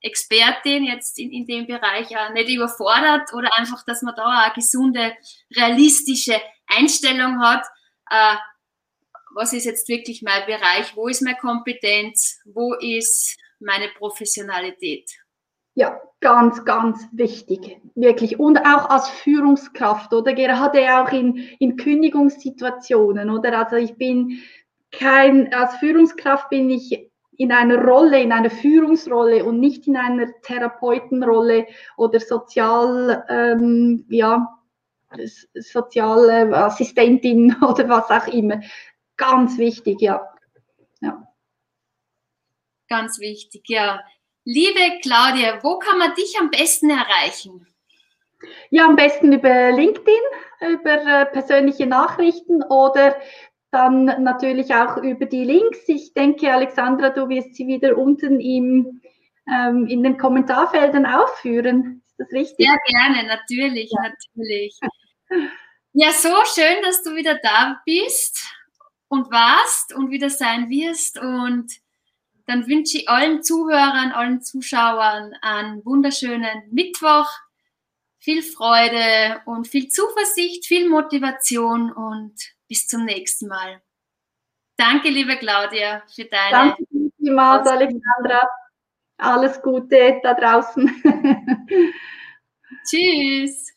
Expertin 0.00 0.82
jetzt 0.82 1.16
in, 1.18 1.30
in 1.30 1.46
dem 1.46 1.66
Bereich 1.68 2.10
äh, 2.10 2.32
nicht 2.32 2.50
überfordert 2.50 3.32
oder 3.34 3.48
einfach, 3.56 3.84
dass 3.84 4.02
man 4.02 4.16
da 4.16 4.26
eine 4.26 4.54
gesunde, 4.54 5.12
realistische 5.56 6.40
Einstellung 6.66 7.40
hat. 7.40 7.64
Äh, 8.10 8.34
was 9.32 9.52
ist 9.52 9.64
jetzt 9.64 9.88
wirklich 9.88 10.22
mein 10.22 10.44
Bereich? 10.46 10.96
Wo 10.96 11.06
ist 11.06 11.22
meine 11.22 11.38
Kompetenz? 11.38 12.40
Wo 12.44 12.74
ist 12.74 13.36
meine 13.60 13.88
Professionalität? 13.96 15.08
Ja, 15.74 16.00
ganz, 16.18 16.64
ganz 16.64 17.06
wichtig, 17.12 17.80
wirklich. 17.94 18.40
Und 18.40 18.58
auch 18.58 18.90
als 18.90 19.08
Führungskraft, 19.08 20.12
oder? 20.12 20.32
Gerade 20.32 20.98
auch 20.98 21.12
in, 21.12 21.36
in 21.60 21.76
Kündigungssituationen, 21.76 23.30
oder? 23.30 23.56
Also 23.56 23.76
ich 23.76 23.94
bin 23.94 24.42
kein, 24.90 25.52
als 25.52 25.76
Führungskraft 25.76 26.48
bin 26.50 26.70
ich 26.70 27.10
in 27.36 27.52
einer 27.52 27.82
Rolle, 27.84 28.20
in 28.20 28.32
einer 28.32 28.50
Führungsrolle 28.50 29.44
und 29.44 29.60
nicht 29.60 29.86
in 29.86 29.96
einer 29.96 30.28
Therapeutenrolle 30.42 31.66
oder 31.96 32.18
Sozial, 32.18 33.24
ähm, 33.28 34.04
ja, 34.08 34.58
soziale 35.54 36.54
Assistentin 36.54 37.56
oder 37.62 37.88
was 37.88 38.10
auch 38.10 38.26
immer. 38.32 38.60
Ganz 39.16 39.56
wichtig, 39.58 40.00
ja. 40.00 40.28
ja. 41.00 41.26
Ganz 42.88 43.18
wichtig, 43.20 43.62
ja. 43.68 44.00
Liebe 44.44 44.98
Claudia, 45.02 45.62
wo 45.62 45.78
kann 45.78 45.98
man 45.98 46.14
dich 46.14 46.36
am 46.40 46.50
besten 46.50 46.90
erreichen? 46.90 47.66
Ja, 48.70 48.86
am 48.86 48.96
besten 48.96 49.32
über 49.32 49.72
LinkedIn, 49.72 50.20
über 50.60 50.90
äh, 50.90 51.26
persönliche 51.26 51.86
Nachrichten 51.86 52.62
oder 52.62 53.16
dann 53.70 54.04
natürlich 54.22 54.74
auch 54.74 54.96
über 54.98 55.26
die 55.26 55.44
Links. 55.44 55.80
Ich 55.86 56.14
denke, 56.14 56.52
Alexandra, 56.52 57.10
du 57.10 57.28
wirst 57.28 57.54
sie 57.54 57.66
wieder 57.66 57.96
unten 57.96 58.40
im, 58.40 59.00
ähm, 59.50 59.86
in 59.86 60.02
den 60.02 60.16
Kommentarfeldern 60.16 61.06
aufführen. 61.06 62.02
Ist 62.06 62.18
das 62.18 62.32
richtig? 62.32 62.66
Sehr 62.66 62.78
gerne, 62.86 63.28
natürlich, 63.28 63.90
ja. 63.90 64.02
natürlich. 64.02 64.78
Ja, 65.92 66.12
so 66.12 66.34
schön, 66.54 66.82
dass 66.82 67.02
du 67.02 67.14
wieder 67.14 67.38
da 67.42 67.80
bist 67.84 68.46
und 69.08 69.30
warst 69.30 69.94
und 69.94 70.10
wieder 70.10 70.30
sein 70.30 70.70
wirst. 70.70 71.18
Und 71.18 71.72
dann 72.46 72.66
wünsche 72.66 72.98
ich 72.98 73.08
allen 73.08 73.42
Zuhörern, 73.42 74.12
allen 74.12 74.40
Zuschauern 74.42 75.34
einen 75.42 75.84
wunderschönen 75.84 76.70
Mittwoch. 76.70 77.28
Viel 78.20 78.42
Freude 78.42 79.40
und 79.46 79.68
viel 79.68 79.88
Zuversicht, 79.88 80.66
viel 80.66 80.88
Motivation 80.88 81.92
und 81.92 82.34
bis 82.68 82.86
zum 82.86 83.04
nächsten 83.04 83.48
Mal. 83.48 83.82
Danke, 84.76 85.08
liebe 85.08 85.36
Claudia, 85.36 86.02
für 86.14 86.24
deine. 86.26 86.50
Danke 86.50 86.84
vielmals, 87.16 87.66
Alexandra. 87.66 88.48
Alles 89.16 89.60
Gute 89.60 90.20
da 90.22 90.34
draußen. 90.34 91.02
Tschüss. 92.88 93.72